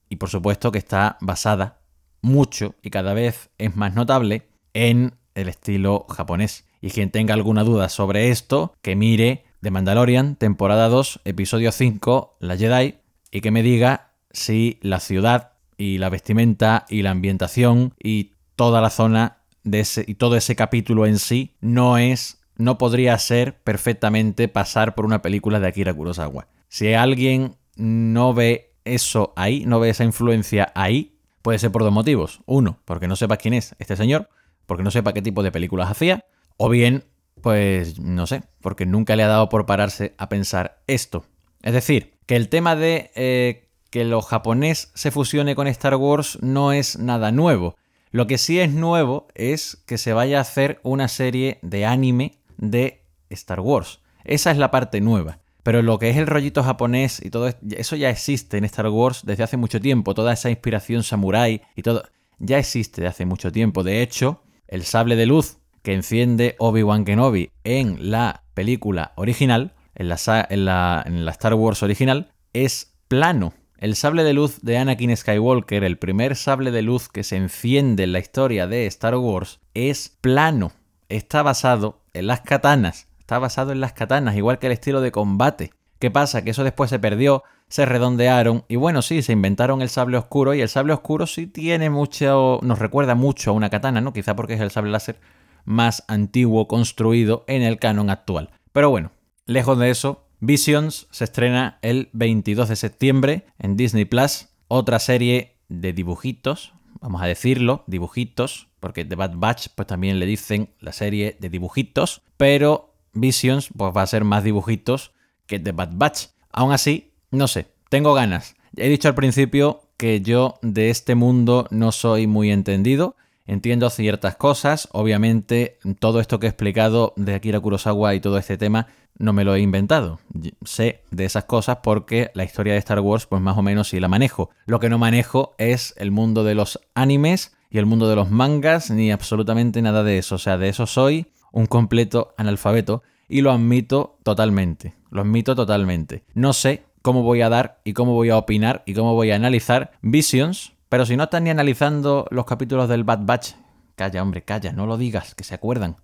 Y 0.09 0.17
por 0.17 0.29
supuesto 0.29 0.71
que 0.71 0.79
está 0.79 1.19
basada 1.21 1.81
mucho 2.23 2.77
y 2.81 2.91
cada 2.91 3.13
vez 3.13 3.51
es 3.59 3.75
más 3.75 3.93
notable 3.93 4.47
en 4.73 5.17
el 5.35 5.49
estilo 5.49 6.07
japonés. 6.09 6.65
Y 6.81 6.91
quien 6.91 7.11
tenga 7.11 7.35
alguna 7.35 7.65
duda 7.65 7.89
sobre 7.89 8.31
esto, 8.31 8.75
que 8.83 8.97
mire 8.97 9.45
The 9.63 9.71
Mandalorian, 9.71 10.37
temporada 10.37 10.89
2, 10.89 11.21
episodio 11.25 11.73
5, 11.73 12.37
La 12.41 12.57
Jedi, 12.57 12.97
y 13.31 13.41
que 13.41 13.51
me 13.51 13.63
diga 13.63 14.13
si 14.31 14.79
la 14.83 15.01
ciudad 15.01 15.53
y 15.77 15.99
la 15.99 16.11
vestimenta 16.11 16.85
y 16.89 17.03
la 17.03 17.11
ambientación 17.11 17.95
y 18.03 18.33
toda 18.57 18.81
la 18.81 18.91
zona 18.91 19.39
de 19.65 19.81
ese, 19.81 20.05
y 20.07 20.15
todo 20.15 20.37
ese 20.37 20.55
capítulo 20.55 21.07
en 21.07 21.19
sí 21.19 21.57
no 21.61 21.99
es, 21.99 22.43
no 22.57 22.79
podría 22.79 23.19
ser 23.19 23.57
perfectamente 23.63 24.49
pasar 24.49 24.95
por 24.95 25.07
una 25.07 25.23
película 25.23 25.61
de 25.61 25.69
Akira 25.69 25.95
Kurosawa. 25.95 26.49
Si 26.69 26.93
alguien 26.93 27.57
no 27.77 28.35
ve 28.35 28.75
eso 28.85 29.33
ahí, 29.37 29.65
no 29.67 29.81
ve 29.81 29.91
esa 29.91 30.05
influencia 30.05 30.73
ahí, 30.75 31.17
puede 31.43 31.59
ser 31.59 31.73
por 31.73 31.83
dos 31.83 31.93
motivos. 31.93 32.41
Uno, 32.47 32.79
porque 32.85 33.09
no 33.09 33.17
sepa 33.17 33.37
quién 33.37 33.55
es 33.55 33.75
este 33.79 33.97
señor, 33.97 34.29
porque 34.67 34.83
no 34.83 34.91
sepa 34.91 35.13
qué 35.13 35.23
tipo 35.23 35.43
de 35.43 35.53
películas 35.53 35.91
hacía, 35.91 36.25
o 36.57 36.69
bien, 36.69 37.05
pues 37.41 37.99
no 37.99 38.27
sé, 38.27 38.43
porque 38.61 38.87
nunca 38.87 39.17
le 39.17 39.23
ha 39.23 39.29
dado 39.29 39.49
por 39.49 39.67
pararse 39.67 40.15
a 40.19 40.29
pensar 40.29 40.83
esto. 40.87 41.25
Es 41.63 41.73
decir, 41.73 42.15
que 42.27 42.37
el 42.37 42.49
tema 42.49 42.77
de 42.77 43.11
eh, 43.15 43.69
que 43.91 44.05
lo 44.05 44.23
japonés 44.23 44.91
se 44.95 45.11
fusione 45.11 45.55
con 45.55 45.67
Star 45.69 45.97
Wars 45.97 46.39
no 46.43 46.73
es 46.73 46.99
nada 46.99 47.33
nuevo. 47.33 47.77
Lo 48.11 48.27
que 48.27 48.39
sí 48.39 48.61
es 48.61 48.73
nuevo 48.73 49.29
es 49.35 49.83
que 49.87 49.99
se 49.99 50.13
vaya 50.13 50.39
a 50.39 50.43
hacer 50.43 50.81
una 50.83 51.09
serie 51.09 51.59
de 51.63 51.85
anime 51.85 52.39
de 52.57 53.03
Star 53.31 53.61
Wars. 53.61 54.01
Esa 54.25 54.51
es 54.51 54.59
la 54.59 54.71
parte 54.71 55.01
nueva. 55.01 55.41
Pero 55.65 55.81
lo 55.81 55.99
que 55.99 56.11
es 56.11 56.17
el 56.17 56.27
rollito 56.27 56.63
japonés 56.63 57.25
y 57.25 57.31
todo 57.31 57.51
eso 57.71 57.97
ya 57.97 58.11
existe 58.11 58.59
en 58.59 58.65
Star 58.65 58.89
Wars 58.89 59.23
desde 59.25 59.43
hace 59.43 59.57
mucho 59.57 59.81
tiempo. 59.81 60.15
Toda 60.15 60.35
esa 60.35 60.51
inspiración 60.51 61.03
samurai 61.03 61.63
y 61.75 61.83
todo 61.83 62.05
ya 62.39 62.59
existe 62.59 63.01
de 63.01 63.09
hace 63.09 63.25
mucho 63.25 63.51
tiempo. 63.51 63.83
De 63.83 64.03
hecho, 64.03 64.43
el 64.69 64.85
sable 64.85 65.17
de 65.17 65.27
luz 65.27 65.59
que 65.83 65.93
enciende 65.93 66.57
Obi-Wan 66.59 67.05
Kenobi 67.05 67.51
en 67.63 68.11
la 68.11 68.45
película 68.55 69.13
original, 69.17 69.75
en 69.95 70.09
la, 70.09 71.05
Star 71.29 71.55
Wars 71.55 71.83
original, 71.83 72.33
es 72.53 72.95
plano. 73.09 73.53
El 73.79 73.97
sable 73.97 74.25
de 74.25 74.33
luz 74.33 74.61
de 74.63 74.79
Anakin 74.79 75.15
Skywalker, 75.17 75.85
el 75.85 75.99
primer 75.99 76.37
sable 76.37 76.71
de 76.71 76.83
luz 76.83 77.09
que 77.09 77.23
se 77.23 77.37
enciende 77.37 78.05
en 78.05 78.13
la 78.13 78.19
historia 78.19 78.67
de 78.67 78.87
Star 78.87 79.17
Wars, 79.17 79.61
es 79.75 80.17
plano. 80.21 80.73
Está 81.09 81.43
basado 81.43 82.01
en 82.15 82.29
las 82.29 82.41
katanas. 82.41 83.09
Está 83.19 83.39
basado 83.39 83.73
en 83.73 83.81
las 83.81 83.93
katanas, 83.93 84.37
igual 84.37 84.59
que 84.59 84.67
el 84.67 84.73
estilo 84.73 85.01
de 85.01 85.13
combate. 85.13 85.73
¿Qué 86.05 86.11
pasa? 86.11 86.45
Que 86.45 86.51
eso 86.51 86.65
después 86.65 86.91
se 86.91 86.99
perdió, 86.99 87.45
se 87.67 87.87
redondearon 87.87 88.67
y 88.69 88.77
bueno, 88.77 89.01
sí, 89.01 89.23
se 89.23 89.33
inventaron 89.33 89.81
el 89.81 89.89
sable 89.89 90.19
oscuro 90.19 90.53
y 90.53 90.61
el 90.61 90.69
sable 90.69 90.93
oscuro 90.93 91.27
sí 91.27 91.47
tiene 91.47 91.89
mucho, 91.89 92.59
nos 92.61 92.79
recuerda 92.79 93.15
mucho 93.15 93.49
a 93.49 93.55
una 93.55 93.71
katana, 93.71 94.03
¿no? 94.03 94.13
Quizá 94.13 94.37
porque 94.37 94.53
es 94.53 94.61
el 94.61 94.71
sable 94.71 94.91
láser 94.91 95.19
más 95.65 96.05
antiguo 96.07 96.69
construido 96.69 97.47
en 97.47 97.63
el 97.63 97.79
canon 97.79 98.11
actual. 98.11 98.51
Pero 98.73 98.91
bueno, 98.91 99.13
lejos 99.47 99.79
de 99.79 99.89
eso, 99.89 100.27
Visions 100.41 101.07
se 101.11 101.25
estrena 101.25 101.79
el 101.81 102.11
22 102.13 102.69
de 102.69 102.77
septiembre 102.77 103.47
en 103.59 103.79
Disney 103.79 104.05
Plus, 104.05 104.49
otra 104.69 104.99
serie 104.99 105.57
de 105.71 105.95
dibujitos, 105.95 106.75
vamos 107.01 107.23
a 107.23 107.27
decirlo, 107.27 107.83
dibujitos, 107.87 108.69
porque 108.79 109.07
The 109.07 109.15
Bad 109.15 109.37
Batch 109.37 109.69
pues 109.75 109.89
también 109.89 110.19
le 110.19 110.27
dicen 110.27 110.69
la 110.81 110.93
serie 110.93 111.39
de 111.41 111.49
dibujitos, 111.49 112.21
pero 112.37 112.93
Visions 113.15 113.71
pues 113.75 113.97
va 113.97 114.03
a 114.03 114.07
ser 114.07 114.25
más 114.25 114.45
dibujitos 114.45 115.14
que 115.47 115.59
The 115.59 115.73
Bad 115.73 115.91
Batch. 115.93 116.27
Aún 116.53 116.73
así, 116.73 117.13
no 117.31 117.49
sé, 117.49 117.67
tengo 117.89 118.15
ganas. 118.15 118.57
He 118.77 118.89
dicho 118.89 119.09
al 119.09 119.15
principio 119.15 119.83
que 119.97 120.21
yo 120.21 120.55
de 120.63 120.91
este 120.91 121.15
mundo 121.15 121.67
no 121.71 121.93
soy 121.93 122.27
muy 122.27 122.51
entendido. 122.51 123.17
Entiendo 123.47 123.91
ciertas 123.91 124.37
cosas, 124.37 124.89
obviamente 124.93 125.79
todo 125.99 126.21
esto 126.21 126.41
que 126.41 126.47
he 126.47 126.49
explicado 126.49 127.13
de 127.17 127.35
Akira 127.35 127.61
Kurosawa 127.61 128.15
y 128.15 128.21
todo 128.21 128.39
este 128.39 128.57
tema 128.57 128.87
no 129.19 129.33
me 129.33 129.45
lo 129.45 129.55
he 129.55 129.61
inventado. 129.61 130.19
Sé 130.65 131.03
de 131.11 131.25
esas 131.27 131.45
cosas 131.45 131.79
porque 131.83 132.31
la 132.35 132.45
historia 132.45 132.73
de 132.73 132.79
Star 132.79 133.01
Wars 133.01 133.27
pues 133.27 133.43
más 133.43 133.59
o 133.59 133.63
menos 133.63 133.89
sí 133.89 134.01
la 134.01 134.09
manejo. 134.09 134.51
Lo 134.67 134.81
que 134.81 134.89
no 134.89 134.99
manejo 134.99 135.55
es 135.59 135.95
el 135.99 136.11
mundo 136.11 136.43
de 136.43 136.55
los 136.55 136.81
animes 136.95 137.55
y 137.71 137.79
el 137.79 137.87
mundo 137.87 138.09
de 138.09 138.17
los 138.17 138.31
mangas 138.31 138.91
ni 138.91 139.13
absolutamente 139.13 139.83
nada 139.83 140.03
de 140.05 140.19
eso. 140.19 140.37
O 140.37 140.39
sea, 140.39 140.57
de 140.57 140.69
eso 140.69 140.87
soy 140.87 141.27
un 141.53 141.67
completo 141.67 142.35
analfabeto 142.37 143.03
y 143.29 143.41
lo 143.41 143.53
admito 143.53 144.19
totalmente. 144.23 144.95
Lo 145.11 145.23
admito 145.23 145.55
totalmente. 145.55 146.25
No 146.35 146.53
sé 146.53 146.85
cómo 147.03 147.23
voy 147.23 147.43
a 147.43 147.49
dar 147.49 147.81
y 147.85 147.93
cómo 147.93 148.15
voy 148.15 148.31
a 148.31 148.39
opinar 148.39 148.83
y 148.87 148.95
cómo 148.95 149.15
voy 149.15 149.31
a 149.31 149.37
analizar 149.37 149.93
Visions, 150.03 150.73
pero 150.89 151.07
si 151.07 151.17
no 151.17 151.25
están 151.25 151.45
ni 151.45 151.51
analizando 151.51 152.27
los 152.31 152.47
capítulos 152.47 152.89
del 152.89 153.05
Bad 153.05 153.21
Batch, 153.23 153.53
calla, 153.95 154.23
hombre, 154.23 154.43
calla, 154.43 154.73
no 154.73 154.87
lo 154.87 154.97
digas, 154.97 155.35
que 155.35 155.45
se 155.45 155.55
acuerdan. 155.55 155.97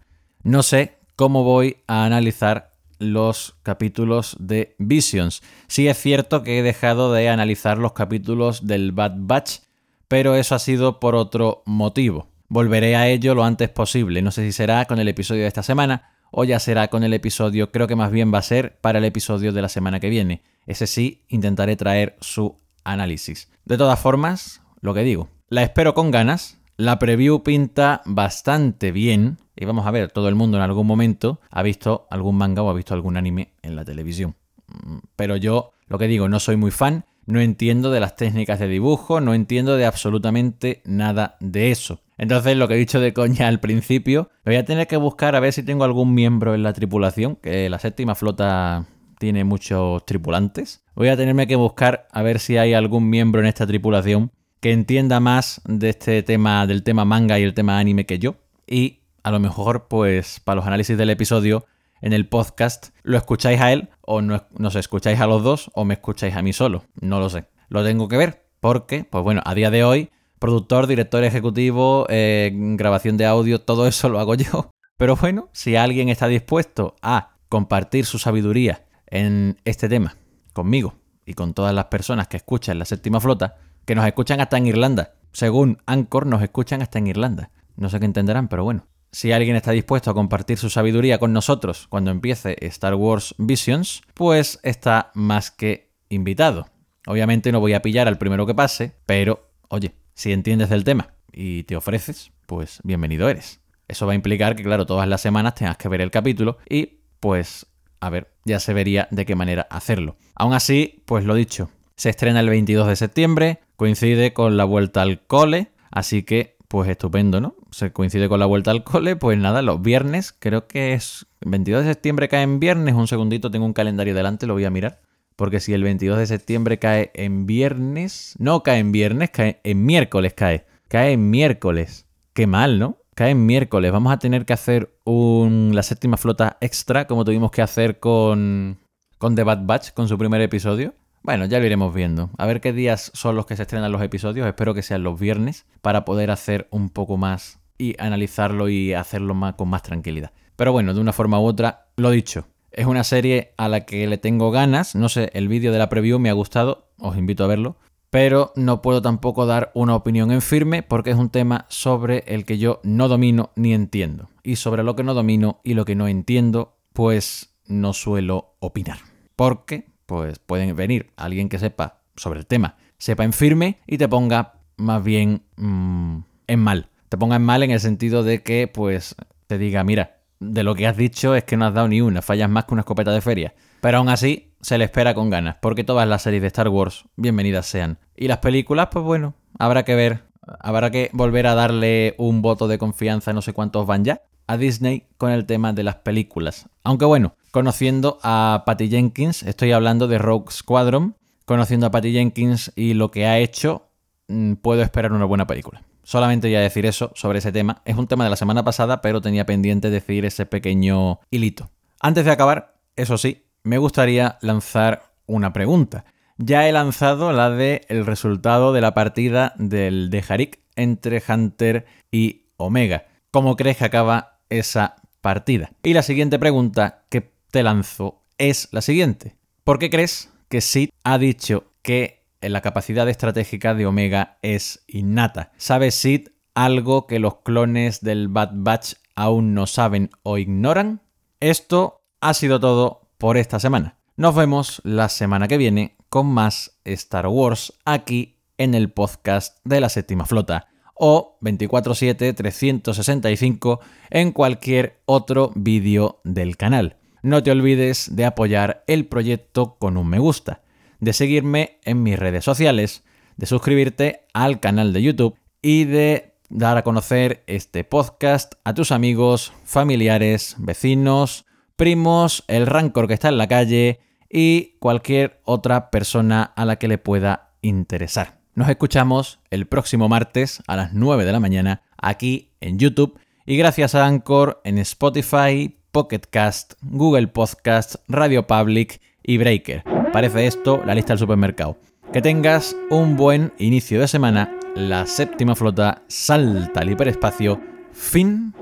No 0.42 0.62
sé 0.62 0.98
cómo 1.16 1.42
voy 1.42 1.78
a 1.87 2.04
analizar 2.04 2.72
los 2.98 3.56
capítulos 3.62 4.37
de 4.38 4.74
Visions. 4.78 5.42
Sí 5.66 5.88
es 5.88 5.98
cierto 5.98 6.42
que 6.42 6.59
he 6.59 6.62
dejado 6.62 7.12
de 7.12 7.28
analizar 7.28 7.78
los 7.78 7.92
capítulos 7.92 8.66
del 8.66 8.92
Bad 8.92 9.14
Batch, 9.16 9.61
pero 10.06 10.35
eso 10.35 10.54
ha 10.54 10.59
sido 10.59 11.00
por 11.00 11.14
otro 11.14 11.62
motivo. 11.66 12.28
Volveré 12.48 12.96
a 12.96 13.09
ello 13.09 13.35
lo 13.35 13.44
antes 13.44 13.68
posible. 13.68 14.22
No 14.22 14.30
sé 14.30 14.44
si 14.44 14.52
será 14.52 14.85
con 14.85 14.98
el 14.98 15.09
episodio 15.09 15.42
de 15.42 15.48
esta 15.48 15.62
semana 15.62 16.11
o 16.30 16.44
ya 16.44 16.58
será 16.58 16.88
con 16.88 17.04
el 17.04 17.12
episodio, 17.12 17.70
creo 17.70 17.86
que 17.86 17.96
más 17.96 18.10
bien 18.10 18.32
va 18.32 18.38
a 18.38 18.42
ser 18.42 18.78
para 18.80 18.98
el 18.98 19.04
episodio 19.04 19.52
de 19.52 19.62
la 19.62 19.68
semana 19.68 20.00
que 20.00 20.10
viene. 20.10 20.42
Ese 20.66 20.86
sí, 20.86 21.24
intentaré 21.28 21.76
traer 21.76 22.16
su 22.20 22.56
análisis. 22.84 23.50
De 23.64 23.76
todas 23.76 23.98
formas, 23.98 24.62
lo 24.80 24.94
que 24.94 25.02
digo, 25.02 25.28
la 25.48 25.62
espero 25.62 25.94
con 25.94 26.10
ganas. 26.10 26.58
La 26.76 26.98
preview 26.98 27.42
pinta 27.42 28.00
bastante 28.06 28.90
bien. 28.90 29.38
Y 29.54 29.66
vamos 29.66 29.86
a 29.86 29.90
ver, 29.90 30.10
todo 30.10 30.28
el 30.28 30.34
mundo 30.34 30.56
en 30.56 30.62
algún 30.62 30.86
momento 30.86 31.40
ha 31.50 31.62
visto 31.62 32.06
algún 32.10 32.36
manga 32.36 32.62
o 32.62 32.70
ha 32.70 32.74
visto 32.74 32.94
algún 32.94 33.16
anime 33.16 33.52
en 33.62 33.76
la 33.76 33.84
televisión. 33.84 34.36
Mm, 34.66 34.98
pero 35.16 35.36
yo, 35.36 35.72
lo 35.88 35.98
que 35.98 36.06
digo, 36.06 36.28
no 36.28 36.40
soy 36.40 36.56
muy 36.56 36.70
fan, 36.70 37.04
no 37.26 37.40
entiendo 37.40 37.90
de 37.90 38.00
las 38.00 38.16
técnicas 38.16 38.58
de 38.58 38.68
dibujo, 38.68 39.20
no 39.20 39.34
entiendo 39.34 39.76
de 39.76 39.84
absolutamente 39.84 40.80
nada 40.84 41.36
de 41.40 41.70
eso. 41.70 42.00
Entonces, 42.20 42.54
lo 42.54 42.68
que 42.68 42.74
he 42.74 42.76
dicho 42.76 43.00
de 43.00 43.14
coña 43.14 43.48
al 43.48 43.61
principio, 43.61 44.28
voy 44.44 44.56
a 44.56 44.64
tener 44.66 44.87
que 44.87 44.98
buscar 44.98 45.35
a 45.35 45.40
ver 45.40 45.54
si 45.54 45.62
tengo 45.62 45.85
algún 45.85 46.12
miembro 46.12 46.54
en 46.54 46.62
la 46.62 46.74
tripulación, 46.74 47.37
que 47.37 47.70
la 47.70 47.78
séptima 47.78 48.14
flota 48.14 48.85
tiene 49.18 49.42
muchos 49.44 50.04
tripulantes. 50.04 50.85
Voy 50.94 51.09
a 51.09 51.16
tenerme 51.16 51.46
que 51.46 51.56
buscar 51.56 52.09
a 52.12 52.20
ver 52.20 52.38
si 52.38 52.59
hay 52.59 52.74
algún 52.74 53.09
miembro 53.09 53.40
en 53.40 53.46
esta 53.46 53.66
tripulación 53.66 54.33
que 54.61 54.72
entienda 54.72 55.18
más 55.18 55.62
de 55.64 55.88
este 55.88 56.22
tema, 56.22 56.66
del 56.66 56.83
tema 56.83 57.06
manga 57.06 57.38
y 57.38 57.42
el 57.42 57.54
tema 57.54 57.78
anime 57.78 58.04
que 58.04 58.18
yo. 58.18 58.35
Y 58.66 59.00
a 59.22 59.30
lo 59.30 59.40
mejor, 59.40 59.88
pues, 59.88 60.40
para 60.40 60.56
los 60.56 60.66
análisis 60.66 60.98
del 60.98 61.09
episodio, 61.09 61.64
en 62.02 62.12
el 62.12 62.28
podcast, 62.28 62.88
lo 63.02 63.16
escucháis 63.16 63.62
a 63.62 63.72
él, 63.72 63.88
o 64.02 64.20
no, 64.20 64.44
nos 64.59 64.76
escucháis 64.76 65.20
a 65.20 65.26
los 65.26 65.42
dos, 65.42 65.70
o 65.72 65.87
me 65.87 65.94
escucháis 65.94 66.37
a 66.37 66.42
mí 66.42 66.52
solo. 66.52 66.85
No 67.00 67.18
lo 67.18 67.30
sé. 67.30 67.46
Lo 67.70 67.83
tengo 67.83 68.09
que 68.09 68.18
ver, 68.18 68.44
porque, 68.61 69.04
pues 69.04 69.24
bueno, 69.24 69.40
a 69.46 69.54
día 69.54 69.70
de 69.70 69.85
hoy 69.85 70.11
productor, 70.40 70.88
director 70.88 71.22
ejecutivo, 71.22 72.07
eh, 72.09 72.50
grabación 72.53 73.16
de 73.16 73.26
audio, 73.26 73.61
todo 73.61 73.87
eso 73.87 74.09
lo 74.09 74.18
hago 74.18 74.35
yo. 74.37 74.70
Pero 74.96 75.14
bueno, 75.14 75.48
si 75.53 75.76
alguien 75.76 76.09
está 76.09 76.26
dispuesto 76.26 76.96
a 77.03 77.37
compartir 77.48 78.05
su 78.05 78.18
sabiduría 78.18 78.85
en 79.07 79.59
este 79.64 79.88
tema 79.88 80.16
conmigo 80.53 80.94
y 81.24 81.35
con 81.35 81.55
todas 81.55 81.74
las 81.74 81.87
personas 81.87 82.26
que 82.26 82.38
escuchan 82.38 82.79
la 82.79 82.85
séptima 82.85 83.20
flota, 83.20 83.57
que 83.85 83.94
nos 83.94 84.07
escuchan 84.07 84.40
hasta 84.40 84.59
en 84.59 84.66
Irlanda. 84.66 85.14
Según 85.33 85.79
Anchor, 85.87 86.26
nos 86.26 86.42
escuchan 86.42 86.83
hasta 86.83 86.98
en 86.98 87.07
Irlanda. 87.07 87.50
No 87.76 87.88
sé 87.88 88.00
qué 88.00 88.07
entenderán, 88.07 88.48
pero 88.48 88.64
bueno. 88.64 88.87
si 89.12 89.33
alguien 89.33 89.57
está 89.57 89.72
dispuesto 89.72 90.11
a 90.11 90.14
compartir 90.14 90.59
su 90.59 90.70
sabiduría 90.70 91.18
con 91.18 91.33
nosotros 91.33 91.87
cuando 91.88 92.11
empiece 92.11 92.57
Star 92.66 92.94
Wars 92.94 93.35
Visions, 93.38 94.03
pues 94.14 94.61
está 94.62 95.11
más 95.14 95.50
que 95.50 95.90
invitado. 96.09 96.68
Obviamente 97.07 97.50
no 97.53 97.61
voy 97.61 97.72
a 97.72 97.83
pillar 97.83 98.07
al 98.07 98.18
primero 98.18 98.46
que 98.46 98.55
pase, 98.55 98.92
pero 99.07 99.50
oye, 99.68 99.94
si 100.20 100.35
entiendes 100.35 100.68
del 100.68 100.85
tema 100.85 101.14
y 101.33 101.62
te 101.62 101.76
ofreces, 101.76 102.30
pues 102.44 102.80
bienvenido 102.85 103.30
eres. 103.30 103.62
Eso 103.88 104.04
va 104.04 104.12
a 104.12 104.14
implicar 104.14 104.54
que, 104.54 104.62
claro, 104.62 104.85
todas 104.85 105.09
las 105.09 105.22
semanas 105.22 105.54
tengas 105.54 105.78
que 105.78 105.88
ver 105.88 106.02
el 106.02 106.11
capítulo 106.11 106.59
y, 106.68 106.98
pues, 107.20 107.66
a 108.00 108.11
ver, 108.11 108.30
ya 108.44 108.61
se 108.61 108.74
vería 108.74 109.09
de 109.11 109.24
qué 109.24 109.35
manera 109.35 109.66
hacerlo. 109.70 110.16
Aún 110.35 110.52
así, 110.52 111.02
pues 111.06 111.24
lo 111.24 111.35
dicho, 111.35 111.70
se 111.96 112.11
estrena 112.11 112.40
el 112.40 112.50
22 112.50 112.88
de 112.88 112.96
septiembre, 112.96 113.61
coincide 113.76 114.35
con 114.35 114.59
la 114.59 114.64
vuelta 114.64 115.00
al 115.00 115.22
cole, 115.26 115.72
así 115.90 116.22
que, 116.22 116.59
pues 116.68 116.90
estupendo, 116.90 117.40
¿no? 117.40 117.56
Se 117.70 117.90
coincide 117.90 118.28
con 118.28 118.40
la 118.40 118.46
vuelta 118.46 118.72
al 118.72 118.85
cole, 118.85 119.16
pues 119.16 119.38
nada, 119.38 119.62
los 119.62 119.80
viernes, 119.80 120.35
creo 120.38 120.66
que 120.66 120.92
es 120.92 121.28
22 121.46 121.87
de 121.87 121.92
septiembre 121.92 122.28
cae 122.28 122.42
en 122.42 122.61
viernes, 122.61 122.94
un 122.94 123.09
segundito, 123.09 123.50
tengo 123.50 123.64
un 123.64 123.72
calendario 123.72 124.14
delante, 124.14 124.46
lo 124.46 124.52
voy 124.52 124.66
a 124.66 124.70
mirar. 124.70 125.00
Porque 125.40 125.61
si 125.61 125.72
el 125.72 125.83
22 125.83 126.18
de 126.18 126.26
septiembre 126.26 126.79
cae 126.79 127.12
en 127.14 127.46
viernes, 127.46 128.35
no 128.38 128.62
cae 128.62 128.79
en 128.79 128.92
viernes, 128.92 129.31
cae 129.31 129.59
en 129.64 129.87
miércoles 129.87 130.35
cae. 130.35 130.66
Cae 130.87 131.12
en 131.12 131.31
miércoles. 131.31 132.07
Qué 132.35 132.46
mal, 132.46 132.79
¿no? 132.79 132.98
Cae 133.14 133.31
en 133.31 133.46
miércoles. 133.46 133.90
Vamos 133.90 134.12
a 134.12 134.18
tener 134.18 134.44
que 134.44 134.53
hacer 134.53 134.94
la 135.07 135.83
séptima 135.83 136.18
flota 136.18 136.59
extra, 136.61 137.07
como 137.07 137.24
tuvimos 137.24 137.50
que 137.53 137.62
hacer 137.62 138.00
con, 138.00 138.81
con 139.16 139.35
The 139.35 139.44
Bad 139.44 139.64
Batch, 139.64 139.92
con 139.92 140.09
su 140.09 140.18
primer 140.18 140.42
episodio. 140.42 140.92
Bueno, 141.22 141.46
ya 141.46 141.59
lo 141.59 141.64
iremos 141.64 141.94
viendo. 141.94 142.29
A 142.37 142.44
ver 142.44 142.61
qué 142.61 142.74
días 142.74 143.11
son 143.14 143.35
los 143.35 143.46
que 143.46 143.57
se 143.57 143.62
estrenan 143.62 143.92
los 143.92 144.03
episodios. 144.03 144.46
Espero 144.46 144.74
que 144.74 144.83
sean 144.83 145.03
los 145.05 145.18
viernes 145.18 145.64
para 145.81 146.05
poder 146.05 146.31
hacer 146.31 146.68
un 146.70 146.90
poco 146.90 147.16
más 147.16 147.61
y 147.79 147.94
analizarlo 147.98 148.68
y 148.68 148.92
hacerlo 148.92 149.33
más, 149.33 149.55
con 149.55 149.70
más 149.70 149.85
tranquilidad. 149.85 150.33
Pero 150.57 150.72
bueno, 150.72 150.92
de 150.92 151.00
una 151.00 151.14
forma 151.14 151.40
u 151.40 151.44
otra, 151.44 151.87
lo 151.96 152.11
dicho. 152.11 152.46
Es 152.72 152.87
una 152.87 153.04
serie 153.04 153.52
a 153.56 153.68
la 153.68 153.85
que 153.85 154.06
le 154.06 154.18
tengo 154.18 154.50
ganas. 154.50 154.94
No 154.94 155.09
sé, 155.09 155.30
el 155.35 155.48
vídeo 155.48 155.72
de 155.72 155.78
la 155.78 155.88
preview 155.88 156.18
me 156.18 156.30
ha 156.30 156.35
gustado. 156.35 156.88
Os 156.98 157.16
invito 157.16 157.44
a 157.44 157.48
verlo. 157.48 157.76
Pero 158.11 158.52
no 158.56 158.83
puedo 158.83 159.02
tampoco 159.02 159.46
dar 159.46 159.70
una 159.74 159.94
opinión 159.94 160.33
en 160.33 160.42
firme 160.42 160.83
porque 160.83 161.11
es 161.11 161.16
un 161.16 161.30
tema 161.30 161.66
sobre 161.68 162.24
el 162.26 162.44
que 162.44 162.59
yo 162.59 162.80
no 162.83 163.06
domino 163.06 163.50
ni 163.54 163.72
entiendo. 163.72 164.28
Y 164.42 164.56
sobre 164.56 164.83
lo 164.83 164.96
que 164.96 165.04
no 165.04 165.14
domino 165.14 165.61
y 165.62 165.74
lo 165.74 165.85
que 165.85 165.94
no 165.94 166.09
entiendo, 166.09 166.76
pues 166.92 167.54
no 167.66 167.92
suelo 167.92 168.54
opinar. 168.59 168.98
Porque, 169.37 169.87
pues 170.06 170.40
pueden 170.40 170.74
venir 170.74 171.11
alguien 171.16 171.48
que 171.48 171.61
sepa 171.61 172.00
sobre 172.16 172.40
el 172.40 172.46
tema, 172.46 172.76
sepa 172.98 173.24
en 173.24 173.33
firme 173.33 173.78
y 173.87 173.96
te 173.96 174.09
ponga 174.09 174.54
más 174.76 175.04
bien 175.04 175.42
mmm, 175.56 176.18
en 176.48 176.61
mal. 176.61 176.88
Te 177.09 177.16
ponga 177.16 177.37
en 177.37 177.42
mal 177.42 177.62
en 177.62 177.70
el 177.70 177.80
sentido 177.80 178.22
de 178.22 178.42
que, 178.42 178.68
pues, 178.68 179.14
te 179.46 179.59
diga, 179.59 179.85
mira, 179.85 180.19
de 180.40 180.64
lo 180.64 180.74
que 180.74 180.87
has 180.87 180.96
dicho 180.96 181.35
es 181.35 181.44
que 181.44 181.57
no 181.57 181.66
has 181.66 181.74
dado 181.74 181.87
ni 181.88 182.00
una, 182.00 182.22
fallas 182.22 182.50
más 182.50 182.64
que 182.64 182.74
una 182.74 182.81
escopeta 182.81 183.12
de 183.12 183.20
feria. 183.20 183.55
Pero 183.81 183.98
aún 183.98 184.09
así, 184.09 184.53
se 184.61 184.79
le 184.79 184.85
espera 184.85 185.14
con 185.14 185.31
ganas, 185.31 185.57
porque 185.61 185.85
todas 185.85 186.09
las 186.09 186.22
series 186.22 186.42
de 186.42 186.48
Star 186.48 186.68
Wars, 186.68 187.05
bienvenidas 187.16 187.66
sean. 187.66 187.98
Y 188.16 188.29
las 188.29 188.38
películas, 188.38 188.88
pues 188.90 189.05
bueno, 189.05 189.35
habrá 189.59 189.85
que 189.85 189.94
ver, 189.94 190.24
habrá 190.59 190.90
que 190.90 191.11
volver 191.12 191.46
a 191.46 191.55
darle 191.55 192.14
un 192.18 192.42
voto 192.42 192.68
de 192.68 192.79
confianza, 192.79 193.33
no 193.33 193.42
sé 193.42 193.53
cuántos 193.53 193.87
van 193.87 194.05
ya, 194.05 194.22
a 194.46 194.57
Disney 194.57 195.07
con 195.16 195.31
el 195.31 195.46
tema 195.46 195.72
de 195.72 195.85
las 195.85 195.96
películas. 195.96 196.68
Aunque 196.83 197.05
bueno, 197.05 197.35
conociendo 197.53 198.18
a 198.22 198.64
Patty 198.66 198.88
Jenkins, 198.88 199.42
estoy 199.42 199.72
hablando 199.72 200.09
de 200.09 200.18
Rogue 200.18 200.50
Squadron, 200.50 201.16
conociendo 201.44 201.87
a 201.87 201.90
Patty 201.90 202.12
Jenkins 202.12 202.72
y 202.76 202.94
lo 202.94 203.11
que 203.11 203.26
ha 203.26 203.38
hecho, 203.38 203.88
mm, 204.29 204.55
puedo 204.55 204.83
esperar 204.83 205.12
una 205.12 205.24
buena 205.24 205.46
película. 205.46 205.83
Solamente 206.02 206.48
voy 206.48 206.56
a 206.56 206.60
decir 206.60 206.86
eso 206.86 207.12
sobre 207.14 207.38
ese 207.38 207.52
tema. 207.52 207.82
Es 207.84 207.96
un 207.96 208.06
tema 208.06 208.24
de 208.24 208.30
la 208.30 208.36
semana 208.36 208.64
pasada, 208.64 209.00
pero 209.00 209.20
tenía 209.20 209.46
pendiente 209.46 209.90
decir 209.90 210.24
ese 210.24 210.46
pequeño 210.46 211.20
hilito. 211.30 211.70
Antes 212.00 212.24
de 212.24 212.30
acabar, 212.30 212.74
eso 212.96 213.18
sí, 213.18 213.44
me 213.62 213.78
gustaría 213.78 214.38
lanzar 214.40 215.02
una 215.26 215.52
pregunta. 215.52 216.04
Ya 216.38 216.66
he 216.68 216.72
lanzado 216.72 217.32
la 217.32 217.50
de 217.50 217.82
el 217.88 218.06
resultado 218.06 218.72
de 218.72 218.80
la 218.80 218.94
partida 218.94 219.52
del 219.58 220.08
de 220.10 220.24
Harik 220.26 220.60
entre 220.74 221.22
Hunter 221.26 221.86
y 222.10 222.46
Omega. 222.56 223.06
¿Cómo 223.30 223.56
crees 223.56 223.76
que 223.76 223.84
acaba 223.84 224.38
esa 224.48 224.96
partida? 225.20 225.72
Y 225.82 225.92
la 225.92 226.02
siguiente 226.02 226.38
pregunta 226.38 227.04
que 227.10 227.30
te 227.50 227.62
lanzo 227.62 228.22
es 228.38 228.68
la 228.72 228.80
siguiente. 228.80 229.36
¿Por 229.64 229.78
qué 229.78 229.90
crees 229.90 230.30
que 230.48 230.60
Sid 230.60 230.90
ha 231.04 231.18
dicho 231.18 231.64
que 231.82 232.19
la 232.48 232.62
capacidad 232.62 233.09
estratégica 233.09 233.74
de 233.74 233.87
Omega 233.87 234.38
es 234.42 234.85
innata. 234.87 235.50
¿Sabe 235.59 235.90
Sid 235.90 236.29
algo 236.55 237.07
que 237.07 237.18
los 237.18 237.40
clones 237.42 238.00
del 238.00 238.29
Bad 238.29 238.53
Batch 238.55 238.94
aún 239.14 239.53
no 239.55 239.66
saben 239.66 240.11
o 240.22 240.38
ignoran? 240.38 241.03
Esto 241.40 242.07
ha 242.20 242.33
sido 242.35 242.61
todo 242.61 243.11
por 243.18 243.37
esta 243.37 243.59
semana. 243.61 243.98
Nos 244.16 244.35
vemos 244.35 244.81
la 244.85 245.09
semana 245.09 245.46
que 245.48 245.59
viene 245.59 245.96
con 246.09 246.26
más 246.26 246.79
Star 246.85 247.26
Wars 247.26 247.74
aquí 247.85 248.38
en 248.59 248.74
el 248.74 248.90
podcast 248.90 249.59
de 249.64 249.81
la 249.81 249.88
séptima 249.88 250.26
flota 250.26 250.68
o 250.94 251.38
24/7-365 251.40 253.81
en 254.11 254.33
cualquier 254.33 255.00
otro 255.07 255.53
vídeo 255.55 256.20
del 256.24 256.57
canal. 256.57 256.96
No 257.22 257.42
te 257.42 257.50
olvides 257.50 258.14
de 258.16 258.24
apoyar 258.26 258.85
el 258.87 259.07
proyecto 259.07 259.76
con 259.79 259.96
un 259.96 260.09
me 260.09 260.18
gusta 260.18 260.61
de 261.00 261.12
seguirme 261.12 261.78
en 261.84 262.02
mis 262.02 262.18
redes 262.18 262.44
sociales, 262.44 263.04
de 263.36 263.46
suscribirte 263.46 264.26
al 264.32 264.60
canal 264.60 264.92
de 264.92 265.02
YouTube 265.02 265.36
y 265.62 265.84
de 265.84 266.34
dar 266.48 266.76
a 266.76 266.82
conocer 266.82 267.42
este 267.46 267.84
podcast 267.84 268.54
a 268.64 268.74
tus 268.74 268.92
amigos, 268.92 269.52
familiares, 269.64 270.56
vecinos, 270.58 271.46
primos, 271.76 272.44
el 272.48 272.66
rancor 272.66 273.08
que 273.08 273.14
está 273.14 273.28
en 273.28 273.38
la 273.38 273.48
calle 273.48 274.00
y 274.28 274.76
cualquier 274.78 275.40
otra 275.44 275.90
persona 275.90 276.42
a 276.42 276.64
la 276.64 276.76
que 276.76 276.88
le 276.88 276.98
pueda 276.98 277.54
interesar. 277.62 278.40
Nos 278.54 278.68
escuchamos 278.68 279.40
el 279.50 279.66
próximo 279.66 280.08
martes 280.08 280.62
a 280.66 280.76
las 280.76 280.92
9 280.92 281.24
de 281.24 281.32
la 281.32 281.40
mañana 281.40 281.82
aquí 281.96 282.52
en 282.60 282.78
YouTube 282.78 283.18
y 283.46 283.56
gracias 283.56 283.94
a 283.94 284.06
Anchor 284.06 284.60
en 284.64 284.78
Spotify, 284.78 285.78
Pocket 285.92 286.22
Cast, 286.30 286.74
Google 286.82 287.28
Podcast, 287.28 287.96
Radio 288.08 288.46
Public 288.46 289.00
y 289.22 289.38
Breaker. 289.38 289.99
Parece 290.12 290.46
esto 290.46 290.82
la 290.84 290.94
lista 290.94 291.12
del 291.12 291.20
supermercado. 291.20 291.76
Que 292.12 292.20
tengas 292.20 292.76
un 292.90 293.16
buen 293.16 293.52
inicio 293.58 294.00
de 294.00 294.08
semana. 294.08 294.52
La 294.74 295.06
séptima 295.06 295.54
flota 295.54 296.02
salta 296.08 296.80
al 296.80 296.90
hiperespacio. 296.90 297.60
Fin 297.92 298.52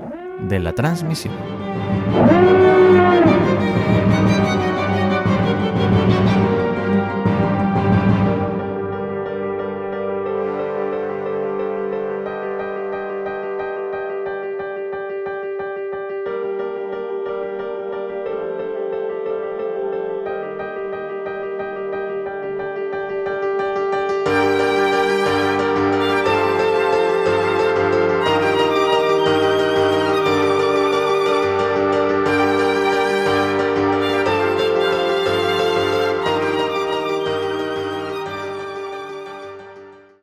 de 0.47 0.59
la 0.59 0.73
transmisión. 0.73 1.33